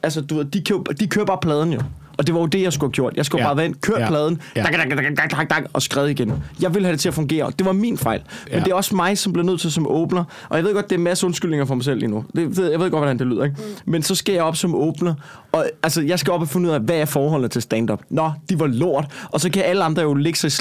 [0.03, 1.79] Altså, du ved, de, køber, de kører bare pladen jo.
[2.17, 3.13] Og det var jo det, jeg skulle have gjort.
[3.17, 3.53] Jeg skulle Ja.
[3.53, 4.03] bare vente, køre Ja.
[4.03, 4.09] ja.
[4.09, 4.63] pladen, Ja.
[4.63, 6.33] dak, dak, dak, dak, dak, dak, og skrevet igen.
[6.61, 7.51] Jeg ville have det til at fungere.
[7.59, 8.21] Det var min fejl.
[8.45, 8.59] Men Ja.
[8.59, 10.23] det er også mig, som blev nødt til som åbner.
[10.49, 12.25] Og jeg ved godt, det er en masse undskyldninger for mig selv lige nu.
[12.35, 13.43] Det, ved- jeg ved godt, hvordan det lyder.
[13.43, 13.55] Ikke?
[13.85, 15.13] Men så skal jeg op som åbner.
[15.51, 18.01] Og altså, jeg skal op og finde ud af, hvad er forholdene til stand-up.
[18.09, 19.05] Nå, de var lort.
[19.31, 20.51] Og så kan alle andre jo ligge sig i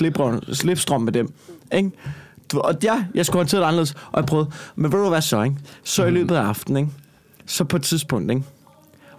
[0.54, 1.32] slipstrøm, med dem.
[1.72, 1.90] Ikke?
[2.52, 4.50] Du- Og ja, jeg skulle håndtere det anderledes, og jeg prøvede.
[4.76, 5.56] Men ved du hvad så, ikke?
[5.84, 6.90] Så i løbet af aftenen, ikke?
[7.46, 8.42] Så på et tidspunkt, ikke?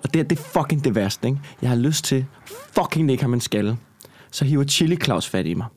[0.06, 1.40] Og det, det er fucking det værste, ikke?
[1.62, 2.26] Jeg har lyst til
[2.74, 3.78] fucking ikke have min skalle.
[4.32, 5.68] Så hiver Chili Claus fat i mig.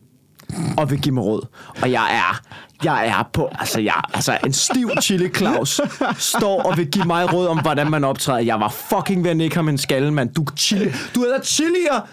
[0.79, 1.47] Og vil give mig råd.
[1.83, 2.41] Og jeg er,
[2.85, 5.81] jeg er på, altså jeg, altså en stiv Chili Claus
[6.19, 8.41] står og vil give mig råd om, hvordan man optræder.
[8.41, 10.35] Jeg var fucking ved at ikke have min skalle, mand.
[10.35, 12.09] Du, chili, du hedder chilier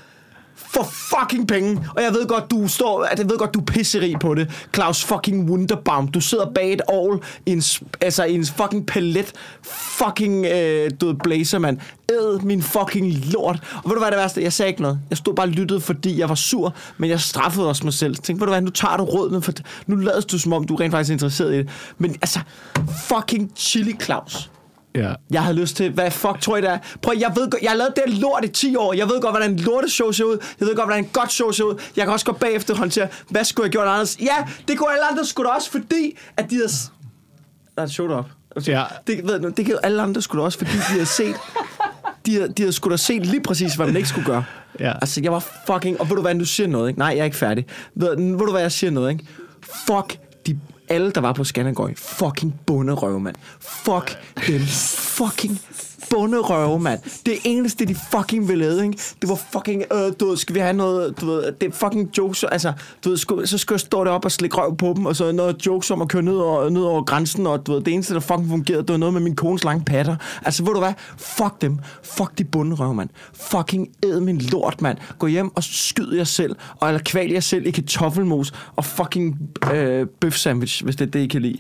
[0.56, 1.88] for fucking penge.
[1.96, 4.68] Og jeg ved godt, du står, at jeg ved godt, du er pisseri på det.
[4.74, 6.08] Claus fucking Wunderbaum.
[6.08, 7.64] Du sidder bag et all i en,
[8.02, 9.34] altså i en fucking palet.
[9.62, 11.78] Fucking, øh, du ved, blazer, mand.
[12.12, 13.60] Æd min fucking lort.
[13.84, 14.44] Og ved du hvad det værste?
[14.44, 15.00] Jeg sagde ikke noget.
[15.10, 18.16] Jeg stod bare og lyttede, fordi jeg var sur, men jeg straffede også mig selv.
[18.16, 19.54] Tænk, tænkte, ved du hvad, nu tager du rådene, for
[19.88, 21.70] nu lader du som om, du er rent faktisk er interesseret i det.
[21.98, 22.40] Men altså,
[23.08, 24.50] fucking Chili Claus.
[24.96, 25.14] Ja.
[25.32, 26.78] Jeg havde lyst til, hvad fuck tror I det er?
[27.02, 28.94] Prøv, jeg ved jeg har lavet det lort i 10 år.
[28.94, 30.38] Jeg ved godt, hvordan en lorteshow ser ud.
[30.60, 31.76] Jeg ved godt, hvordan en godt show ser ud.
[31.96, 34.18] Jeg kan også gå bagefter håndtere, hvad skulle jeg gjort anderledes?
[34.22, 34.36] Ja,
[34.68, 36.68] det kunne alle andre skulle også, fordi at de havde...
[37.76, 38.26] Der er et show op.
[38.68, 38.84] Ja.
[39.08, 41.36] Det, ved du, det kan alle andre skulle også, fordi de havde set
[42.26, 44.44] de, havde- de havde sgu da set lige præcis, hvad man ikke skulle gøre.
[44.80, 44.92] Ja.
[45.02, 46.02] Altså, jeg var fucking...
[46.02, 47.00] Og ved du hvad, du siger noget, ikke?
[47.00, 47.66] Nej, jeg er ikke færdig.
[47.96, 49.26] Ved, ved du hvad, jeg siger noget, ikke?
[49.88, 50.18] Fuck
[50.90, 51.94] alle, der var på Skandergøj.
[51.96, 53.36] Fucking bunderøve, mand.
[53.60, 54.18] Fuck
[54.48, 54.60] dem.
[54.60, 55.60] Fucking
[56.16, 57.00] bunderøve, mand.
[57.26, 58.98] Det eneste, de fucking ville lade, ikke?
[59.22, 62.18] Det var fucking, øh, du ved, skal vi have noget, du ved, det er fucking
[62.18, 65.06] jokes, altså, du ved, sku, så skal jeg stå deroppe og slikke røv på dem,
[65.06, 67.82] og så noget jokes om at køre ned over, ned over grænsen, og du ved,
[67.82, 70.16] det eneste, der fucking fungerede, det var noget med min kones lange patter.
[70.46, 70.94] Altså, ved du hvad?
[71.18, 71.80] Fuck dem.
[72.04, 73.10] Fuck de bunderøve, mand.
[73.34, 74.98] Fucking æd min lort, mand.
[75.20, 79.40] Gå hjem og skyd jer selv, og eller kval jer selv i kartoffelmos og fucking
[79.74, 81.58] øh, bøf sandwich, hvis det er det, I kan lide.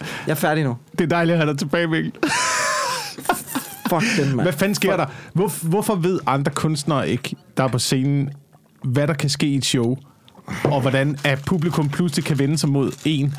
[0.00, 0.76] Jeg er færdig nu.
[0.92, 2.12] Det er dejligt at have dig tilbage, Mikkel.
[3.88, 4.42] Fuck dem, mand.
[4.42, 5.06] Hvad fanden sker der?
[5.32, 8.30] Hvor, hvorfor ved andre kunstnere ikke, der er på scenen,
[8.84, 9.96] hvad der kan ske i et show?
[10.64, 13.34] Og hvordan at publikum pludselig kan vende sig mod en,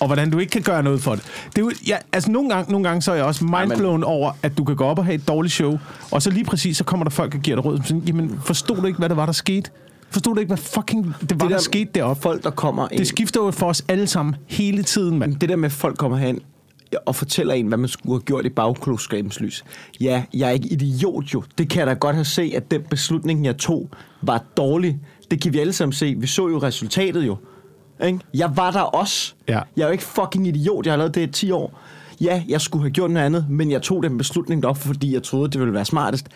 [0.00, 1.24] og hvordan du ikke kan gøre noget for det.
[1.48, 4.32] det er jo, ja, altså nogle gange, nogle gange så er jeg også mindblown over,
[4.42, 5.78] at du kan gå op og have et dårligt show,
[6.10, 7.76] og så lige præcis så kommer der folk og giver dig råd.
[7.76, 9.70] som Sådan, Jamen, forstod du ikke, hvad det var, der skete?
[10.10, 12.22] Forstod du ikke, hvad fucking det var, det der, der skete deroppe?
[12.22, 12.98] Folk, der kommer ind.
[12.98, 15.36] Det skifter jo for os alle sammen hele tiden, mand.
[15.36, 16.40] det der med, at folk kommer hen
[17.06, 19.64] og fortæller en, hvad man skulle have gjort i bagklogskabens lys.
[20.00, 21.42] Ja, jeg er ikke idiot jo.
[21.58, 23.90] Det kan jeg da godt have set, at den beslutning, jeg tog,
[24.22, 24.98] var dårlig.
[25.30, 26.14] Det kan vi alle sammen se.
[26.18, 27.36] Vi så jo resultatet jo.
[28.06, 28.18] Ikke?
[28.34, 29.34] Jeg var der også.
[29.48, 29.60] Ja.
[29.76, 30.86] Jeg er jo ikke fucking idiot.
[30.86, 31.80] Jeg har lavet det i 10 år.
[32.20, 35.22] Ja, jeg skulle have gjort noget andet, men jeg tog den beslutning op, fordi jeg
[35.22, 36.26] troede, det ville være smartest.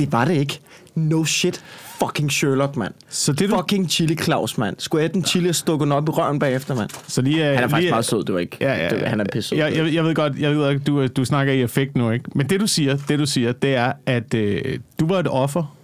[0.00, 0.60] Det var det ikke.
[0.94, 1.64] No shit.
[1.98, 2.94] Fucking Sherlock, mand.
[3.08, 4.76] Så det, du- Fucking Chili Claus, mand.
[4.78, 6.90] Skulle jeg den chili og stukke den op i røven bagefter, mand?
[7.08, 8.56] Så lige, Han er faktisk lige, meget sød, det var ikke.
[8.60, 9.06] Ja, ja, ja.
[9.08, 11.62] han er pisse jeg, jeg, jeg ved godt, jeg ved, at du, du snakker i
[11.62, 12.24] effekt nu, ikke?
[12.34, 15.76] Men det du siger, det du siger, det er, at øh, du var et offer,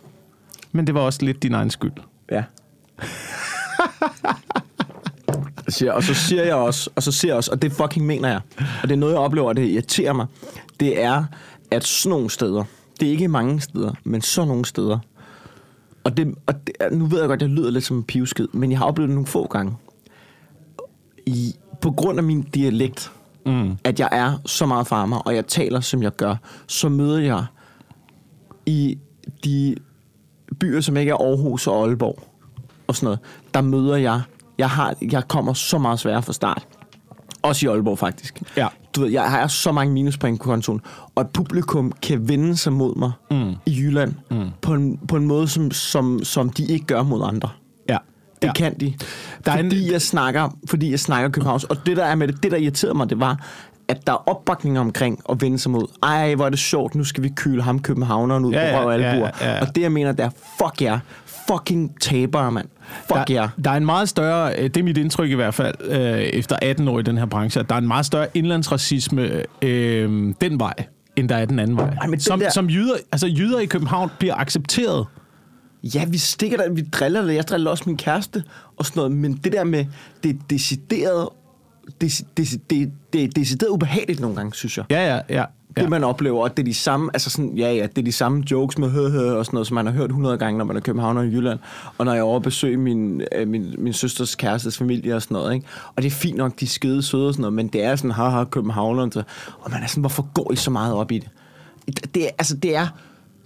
[0.72, 1.92] men det var også lidt din egen skyld.
[2.30, 2.42] Ja.
[5.68, 8.28] siger, og så siger jeg også, og så siger jeg også, og det fucking mener
[8.28, 8.40] jeg,
[8.82, 10.26] og det er noget, jeg oplever, og det irriterer mig,
[10.80, 11.24] det er,
[11.70, 12.64] at sådan nogle steder,
[13.00, 14.98] det er ikke mange steder, men sådan nogle steder,
[16.04, 18.48] og, det, og det, nu ved jeg godt, at jeg lyder lidt som en pivskid,
[18.52, 19.76] men jeg har oplevet det nogle få gange,
[21.26, 23.12] i, på grund af min dialekt,
[23.46, 23.78] mm.
[23.84, 26.36] at jeg er så meget farmer, og jeg taler, som jeg gør,
[26.66, 27.44] så møder jeg
[28.66, 28.98] i
[29.44, 29.76] de
[30.60, 32.22] byer, som ikke er Aarhus og Aalborg
[32.86, 33.18] og sådan noget,
[33.54, 34.22] der møder jeg,
[34.58, 36.66] jeg, har, jeg kommer så meget sværere fra start.
[37.48, 38.42] Også i Aalborg, faktisk.
[38.56, 38.66] Ja.
[38.96, 40.80] Du ved, jeg har så mange minuspoint på kontoen,
[41.14, 43.54] og et publikum kan vende sig mod mig mm.
[43.66, 44.48] i Jylland mm.
[44.62, 47.48] på, en, på en måde, som, som, som de ikke gør mod andre.
[47.88, 47.96] Ja.
[48.42, 48.52] Det ja.
[48.52, 48.94] kan de.
[49.46, 51.64] Der er en- fordi, jeg snakker, fordi jeg snakker Københavns.
[51.64, 53.46] Og det, der er med det, det, der irriterede mig, det var,
[53.88, 57.04] at der er opbakning omkring at vende sig mod, ej, hvor er det sjovt, nu
[57.04, 59.30] skal vi kyle ham københavneren ud Ja, ja, ja, på røv og ja, albuer.
[59.40, 59.60] ja, ja.
[59.60, 60.98] Og det, jeg mener, det er, fuck jer.
[61.48, 62.68] Fucking tabere, mand.
[63.08, 65.74] Fuck der, der er en meget større, øh, det er mit indtryk i hvert fald,
[65.84, 69.42] øh, efter 18 år i den her branche, at der er en meget større indlandsracisme
[69.62, 70.74] øh, den vej,
[71.16, 71.94] end der er den anden vej.
[72.00, 75.06] Ej, men som, der- som jyder, altså jyder i København bliver accepteret.
[75.94, 77.34] Ja, vi stikker der, vi driller det.
[77.34, 78.44] Jeg driller også min kæreste
[78.76, 79.12] og sådan noget.
[79.12, 79.84] Men det der med
[80.22, 81.28] det decideret,
[82.00, 84.84] det, det, det, det er decideret ubehageligt nogle gange, synes jeg.
[84.90, 85.44] Ja, ja, ja.
[85.76, 85.88] Det ja.
[85.88, 88.44] man oplever, og det er de samme, altså sådan, ja, ja, det er de samme
[88.50, 90.76] jokes med hø, hø og sådan noget, som man har hørt 100 gange, når man
[90.76, 91.58] er københavner i Jylland,
[91.98, 95.22] og når jeg er over at besøge min, øh, min, min søsters kærestes familie og
[95.22, 95.66] sådan noget, ikke?
[95.96, 97.96] Og det er fint nok, de er skide søde og sådan noget, men det er
[97.96, 99.22] sådan, haha, københavneren, så,
[99.60, 101.28] og man er sådan, hvorfor går I så meget op i det?
[102.14, 102.86] Det er, altså, det er,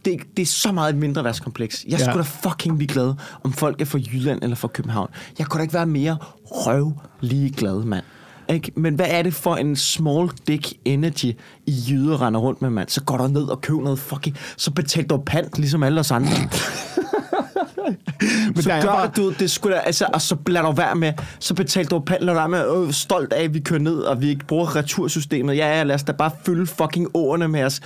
[0.04, 1.84] det, det er så meget et mindre værtskompleks.
[1.88, 2.04] Jeg Ja.
[2.04, 3.14] skulle da fucking ligeglad,
[3.44, 5.08] om folk er fra Jylland eller fra København.
[5.38, 8.04] Jeg kunne da ikke være mere røv ligeglad, mand.
[8.50, 8.72] Ikke?
[8.76, 11.36] Men hvad er det for en small dick energy,
[11.66, 12.88] I jyder render rundt med, mand?
[12.88, 14.36] Så går der ned og køber noget fucking...
[14.56, 16.30] Så betal du pant, ligesom alle os andre.
[18.54, 21.12] Men så gør bare- du det skulle da, altså, og så lad du være med,
[21.38, 23.96] så betal du pant, lad du være med, øh, stolt af, at vi kører ned,
[23.98, 25.56] og vi ikke bruger retursystemet.
[25.56, 27.80] Ja, ja, lad os da bare fylde fucking årene med os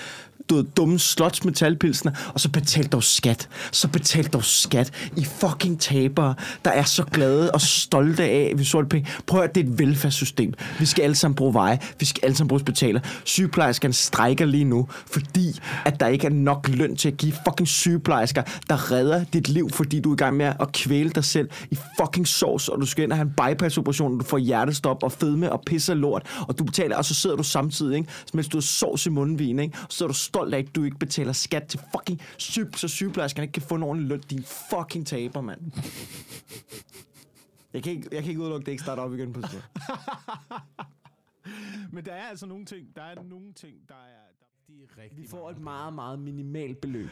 [0.50, 3.48] du ved, dumme slotsmetalpilsene, og så betal dog skat.
[3.72, 5.10] Så betal dog skat.
[5.16, 6.34] I fucking tabere,
[6.64, 9.08] der er så glade og stolte af, at vi så penge.
[9.26, 10.54] Prøv at det er et velfærdssystem.
[10.78, 11.78] Vi skal alle sammen bruge veje.
[12.00, 13.00] Vi skal alle sammen bruge hospitaler.
[13.24, 17.68] Sygeplejerskerne strækker lige nu, fordi at der ikke er nok løn til at give fucking
[17.68, 21.48] sygeplejersker, der redder dit liv, fordi du er i gang med at kvæle dig selv
[21.70, 25.02] i fucking sovs, og du skal ind og have en bypass-operation, og du får hjertestop
[25.02, 28.08] og fedme og pisser lort, og du betaler, og så sidder du samtidig, ikke?
[28.34, 29.76] mens du har sovs i mundvin, ikke?
[29.88, 33.44] så sidder du stolt af, at du ikke betaler skat til fucking syg, så sygeplejerskerne
[33.44, 34.20] ikke kan få en ordentlig løn.
[34.20, 35.60] Din fucking taber, mand.
[37.72, 39.64] Jeg kan ikke, jeg kan ikke udelukke, at det ikke starter op igen på stedet.
[41.94, 45.02] Men der er altså nogle ting, der er nogle ting, der er, der, de er
[45.02, 47.10] rigtig Vi får et meget, meget minimalt beløb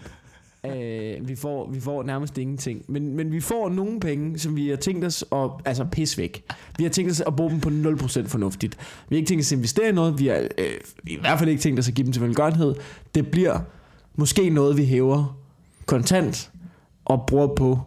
[0.67, 2.85] øh, vi, får, vi får nærmest ingenting.
[2.89, 6.45] Men, men vi får nogle penge, som vi har tænkt os at altså, pisse væk.
[6.79, 8.77] Vi har tænkt os at bruge dem på 0% fornuftigt.
[9.09, 10.19] Vi har ikke tænkt os at investere i noget.
[10.19, 10.75] Vi har øh,
[11.07, 12.75] i hvert fald ikke tænkt os at give dem til velgørenhed.
[13.15, 13.61] Det bliver
[14.15, 15.39] måske noget, vi hæver
[15.87, 16.51] kontant
[17.05, 17.81] og bruger på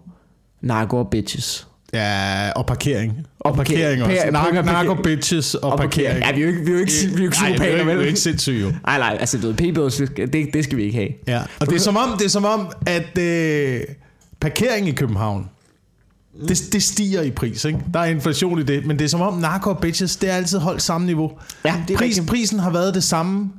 [0.61, 1.67] narko og bitches.
[1.95, 3.13] Ja, og parkering.
[3.39, 4.31] Og, parkering parker- også.
[4.31, 6.19] Narko, narko bitches og, og parkering.
[6.19, 7.83] Ja, vi er jo ikke, vi er jo ikke, vi er jo ikke er psykopater,
[7.83, 8.07] vi er vel?
[8.07, 8.71] ikke sindssyge jo.
[8.85, 11.09] Nej, nej, altså du ved, p-bøder, det, det skal vi ikke have.
[11.27, 13.81] Ja, og det er som om, det er som om at øh,
[14.39, 15.49] parkering i København,
[16.47, 17.79] det, det stiger i pris, ikke?
[17.93, 20.33] Der er inflation i det, men det er som om narko og bitches, det er
[20.33, 21.31] altid holdt samme niveau.
[21.65, 22.27] Ja, det er Pris, rigtigt.
[22.27, 23.49] prisen har været det samme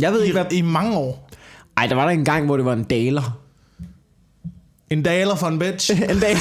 [0.00, 0.52] Jeg ved i, ikke, hvad...
[0.52, 1.30] i mange år.
[1.76, 3.38] Ej, der var der en gang, hvor det var en daler.
[4.90, 5.90] En daler for en bitch.
[6.10, 6.36] En dag.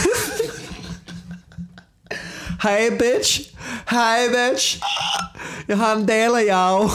[2.63, 3.41] Hej, bitch.
[3.89, 4.79] Hej, bitch.
[5.67, 6.89] Jeg har en daler, jeg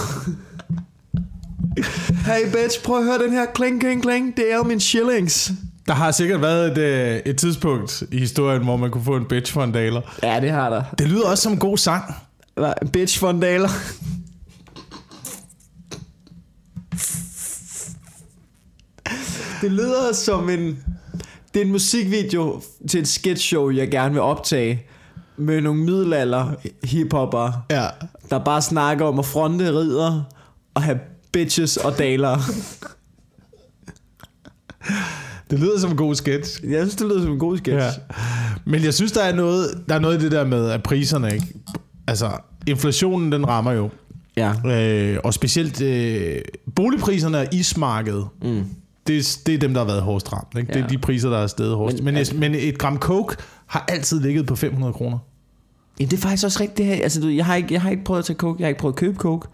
[2.26, 4.36] Hey, bitch, prøv at høre den her kling, kling, kling.
[4.36, 5.52] Det er jo min shillings.
[5.86, 9.24] Der har sikkert været et, øh, et tidspunkt i historien, hvor man kunne få en
[9.24, 10.00] bitch for en daler.
[10.22, 10.82] Ja, det har der.
[10.98, 12.14] Det lyder også som en god sang.
[12.54, 12.72] Hvad?
[12.92, 13.68] Bitch for en daler.
[19.60, 20.84] Det lyder som en...
[21.54, 24.87] Det er en musikvideo til et sketch show, jeg gerne vil optage.
[25.38, 26.50] Med nogle middelalder
[26.84, 27.86] hiphopper, Ja.
[28.30, 30.22] der bare snakker om at fronte ridder
[30.74, 30.98] og have
[31.32, 32.38] bitches og daler.
[35.50, 36.60] Det lyder som en god sketch.
[36.70, 37.76] Jeg synes, det lyder som en god sketch.
[37.98, 38.14] Ja.
[38.64, 41.34] Men jeg synes, der er noget, der er noget i det der med, at priserne
[41.34, 41.46] ikke...
[42.06, 42.30] Altså,
[42.66, 43.90] inflationen, den rammer jo.
[44.36, 44.52] Ja.
[44.66, 46.36] Øh, og specielt øh,
[46.76, 48.26] boligpriserne og ismarkedet.
[48.42, 48.64] Mm.
[49.06, 50.58] Det, det er dem, der har været hårdest ramt.
[50.58, 50.68] Ikke?
[50.72, 50.78] Ja.
[50.78, 52.02] Det er de priser, der er stedet hårdest.
[52.02, 53.36] Men, Men- men, men et gram coke
[53.66, 55.18] har altid ligget på 500 kroner.
[56.00, 56.78] Ja, det er faktisk også rigtigt.
[56.78, 57.02] Det her.
[57.02, 58.60] Altså, du, ved, jeg, har ikke, jeg har ikke prøvet at tage coke.
[58.60, 59.48] Jeg har ikke prøvet at købe coke.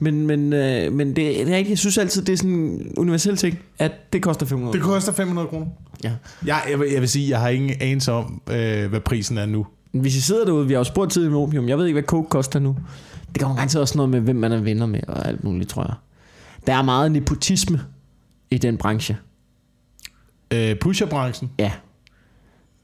[0.00, 1.68] Men, men, øh, men det, det er rigtigt.
[1.68, 5.12] Jeg synes altid, det er sådan en universel ting, at det koster 500 Det koster
[5.12, 5.66] 500 kroner.
[6.04, 6.12] Ja.
[6.46, 9.46] Jeg, jeg, vil, jeg vil sige, jeg har ingen anelse om, øh, hvad prisen er
[9.46, 9.66] nu.
[9.92, 11.68] Hvis I sidder derude, vi har jo spurgt tidligere med opium.
[11.68, 12.76] Jeg ved ikke, hvad coke koster nu.
[13.32, 15.82] Det kommer garanteret også noget med, hvem man er venner med og alt muligt, tror
[15.82, 15.94] jeg.
[16.66, 17.80] Der er meget nepotisme
[18.50, 19.16] i den branche.
[20.50, 21.50] Øh, pusherbranchen.
[21.58, 21.72] Ja.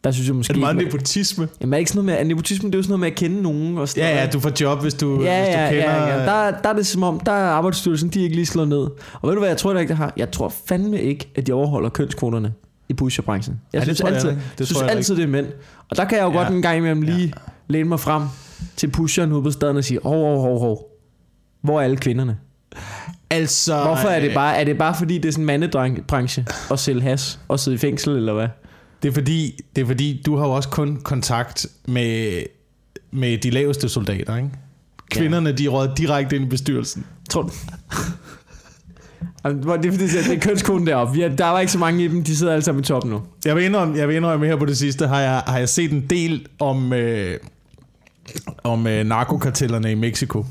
[0.04, 0.50] Der synes jeg måske...
[0.50, 1.48] Er det meget ikke, nepotisme?
[1.60, 2.28] Jamen, er det ikke sådan noget med...
[2.28, 3.78] Nepotisme, det er jo sådan noget med at kende nogen.
[3.78, 5.92] Og sådan Ja, ja, du får job, hvis du, Ja, hvis du ja, kender...
[5.92, 6.24] ja, ja.
[6.24, 8.78] Der, der er det som om, der er arbejdsstyrelsen, de er ikke lige slået ned.
[8.78, 10.12] Og ved du hvad, jeg tror det ikke, det har?
[10.16, 12.52] Jeg tror fandme ikke, at de overholder kønskvoterne
[12.88, 13.60] i pusherbranchen.
[13.72, 14.42] Jeg Ja, det synes jeg altid, ikke.
[14.50, 15.46] Det det tror synes jeg altid, det er mænd.
[15.90, 16.36] Og der kan jeg jo Ja.
[16.36, 17.32] godt en gang imellem lige
[17.68, 18.22] læne mig frem
[18.76, 20.90] til pusheren ude på staden og sige, hov, hov, hov, hov.
[21.62, 22.36] Hvor er alle kvinderne?
[23.30, 23.82] Altså...
[23.82, 26.78] Hvorfor er det øh, bare, er det bare fordi, det er sådan en mandebranche at
[26.78, 28.48] sælge has og sidde i fængsel, eller hvad?
[29.04, 32.42] Det er fordi, det er fordi du har jo også kun kontakt med,
[33.10, 34.50] med de laveste soldater, ikke?
[35.10, 37.06] Kvinderne, de råd direkte ind i bestyrelsen.
[37.30, 37.48] Tror du?
[39.44, 41.22] Det er fordi, det er kønskoden deroppe.
[41.22, 43.22] Er, der var ikke så mange i dem, de sidder alle sammen i toppen nu.
[43.44, 45.92] Jeg vil indrømme, jeg vil indrømme her på det sidste, har jeg, har jeg set
[45.92, 47.38] en del om, øh,
[48.62, 50.46] om øh, narkokartellerne i Mexico.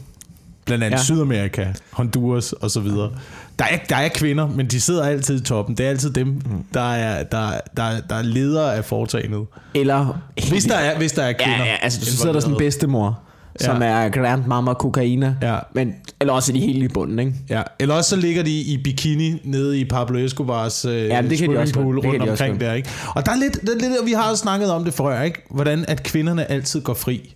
[0.65, 1.03] Blandt andet Ja.
[1.03, 3.11] Sydamerika, Honduras og så videre.
[3.59, 5.77] Der er, der er kvinder, men de sidder altid i toppen.
[5.77, 6.41] Det er altid dem,
[6.73, 9.45] der er, der, der, der er ledere af foretagendet.
[9.75, 10.21] Eller...
[10.49, 11.57] Hvis der er, hvis der er kvinder.
[11.57, 13.19] Ja, ja, altså så sidder der sådan en bedstemor,
[13.61, 13.65] ja.
[13.65, 15.35] som er grandmama kokaina.
[15.41, 15.59] Ja.
[15.73, 17.33] Men, eller også er de helt i bunden, ikke?
[17.49, 21.37] Ja, eller også så ligger de i bikini nede i Pablo Escobars øh, Ja, det
[21.37, 22.03] kan de også swimmingpool godt.
[22.03, 22.69] Det kan rundt de også omkring godt.
[22.69, 22.89] der, ikke?
[23.15, 25.43] Og der er lidt, der er lidt, vi har jo snakket om det før, ikke?
[25.49, 27.35] Hvordan at kvinderne altid går fri.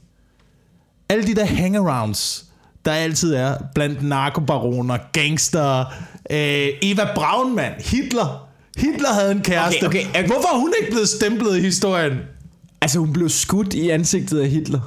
[1.10, 2.46] Alle de der hangarounds,
[2.88, 5.80] der altid er blandt narkobaroner, gangster,
[6.32, 8.48] øh, Eva Braun, mand, Hitler.
[8.78, 9.86] Hitler havde en kæreste.
[9.86, 10.26] Okay, okay, okay.
[10.28, 12.14] Hvorfor er hun ikke blevet stemplet i historien?
[12.82, 14.80] Altså, hun blev skudt i ansigtet af Hitler.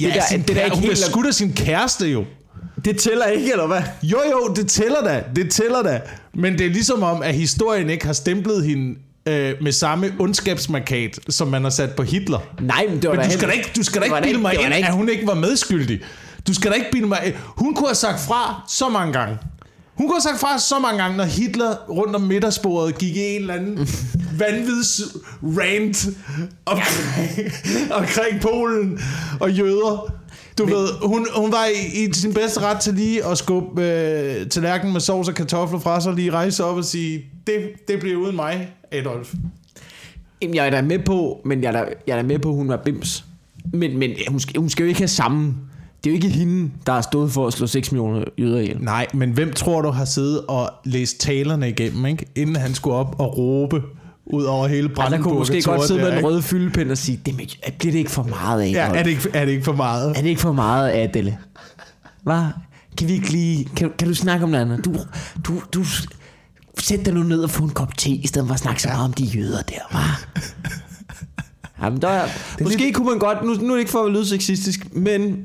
[0.00, 2.24] Ja, Det der- sin det der kære- ikke hun blev skudt af sin kæreste jo.
[2.84, 3.82] Det tæller ikke, eller hvad?
[4.02, 5.22] Jo, jo, det tæller da.
[5.36, 6.00] Det tæller da.
[6.34, 11.18] Men det er ligesom om, at historien ikke har stemplet hende øh, med samme ondskabsmarkat,
[11.28, 12.38] som man har sat på Hitler.
[12.60, 14.54] Nej, men det var Men du skal da ikke, du skal da ikke bilde mig
[14.54, 16.00] ind, at hun ikke var medskyldig.
[16.46, 17.36] Du skal da ikke bilde mig.
[17.44, 19.38] Hun kunne have sagt fra så mange gange.
[19.96, 23.20] Hun kunne have sagt fra så mange gange, når Hitler rundt om middagsbordet gik i
[23.20, 23.88] en eller anden
[24.40, 25.00] vanvids
[25.42, 26.06] rant
[26.66, 27.52] omkring,
[28.00, 29.00] omkring Polen
[29.40, 30.12] og jøder.
[30.58, 33.82] Du Men, ved, hun, hun var i, i sin bedste ret til lige at skubbe
[33.82, 37.70] øh, tallerkenen med sovs og kartofler fra sig, og lige rejse op og sige, det,
[37.88, 39.34] det bliver uden mig, Adolf.
[40.42, 42.48] Jamen, jeg er da med på, men jeg er da, jeg er da med på,
[42.48, 43.24] at hun var bims.
[43.72, 45.54] Men, men hun, skal, hun skal jo ikke have samme...
[46.06, 48.76] Det er jo ikke hende, der har stået for at slå 6 millioner jøder ihjel.
[48.80, 52.26] Nej, men hvem tror du har siddet og læst talerne igennem, ikke?
[52.34, 53.82] inden han skulle op og råbe
[54.26, 55.30] ud over hele Og der Brandenburg?
[55.30, 56.28] kunne måske godt sidde med der, en ikke?
[56.28, 57.46] rød fyldepind og sige, det med-
[57.78, 58.70] bliver det ikke for meget af?
[58.70, 60.10] Ja, er det, ikke, er det ikke for meget?
[60.16, 61.38] Er det ikke for meget, Adele?
[62.22, 62.42] Hvad?
[62.98, 63.68] Kan vi ikke lige...
[63.76, 64.84] Kan, kan du snakke om noget andet?
[64.84, 64.94] Du,
[65.44, 65.84] du, du...
[66.78, 68.88] Sæt dig nu ned og få en kop te, i stedet for at snakke så
[68.88, 70.26] meget om de jøder der, hva'?
[71.82, 72.28] Jamen, der er,
[72.62, 72.96] måske lidt...
[72.96, 73.38] kunne man godt...
[73.44, 75.36] Nu, nu er det ikke for at lyde sexistisk, men...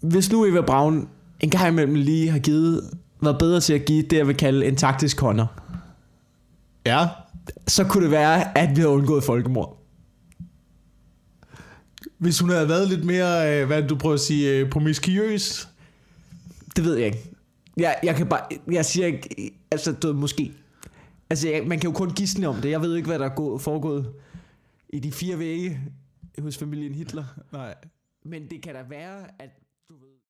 [0.00, 1.08] Hvis nu Eva Braun
[1.40, 2.90] en gang imellem lige har givet
[3.22, 5.46] været bedre til at give det, jeg vil kalde en taktisk hånder,
[6.86, 7.08] Ja.
[7.68, 9.76] så kunne det være, at vi havde undgået folkemord.
[12.18, 15.68] Hvis hun havde været lidt mere, øh, hvad du prøver at sige, øh, promiskuøs.
[16.76, 17.30] Det ved jeg ikke.
[17.76, 18.40] Jeg, jeg kan bare,
[18.72, 20.52] jeg siger ikke, altså du måske.
[21.30, 22.70] Altså jeg, man kan jo kun gisne om det.
[22.70, 24.12] Jeg ved ikke, hvad der er gået, foregået
[24.88, 25.80] i de fire vægge
[26.42, 27.24] hos familien Hitler.
[27.52, 27.74] Nej.
[28.24, 29.50] Men det kan da være, at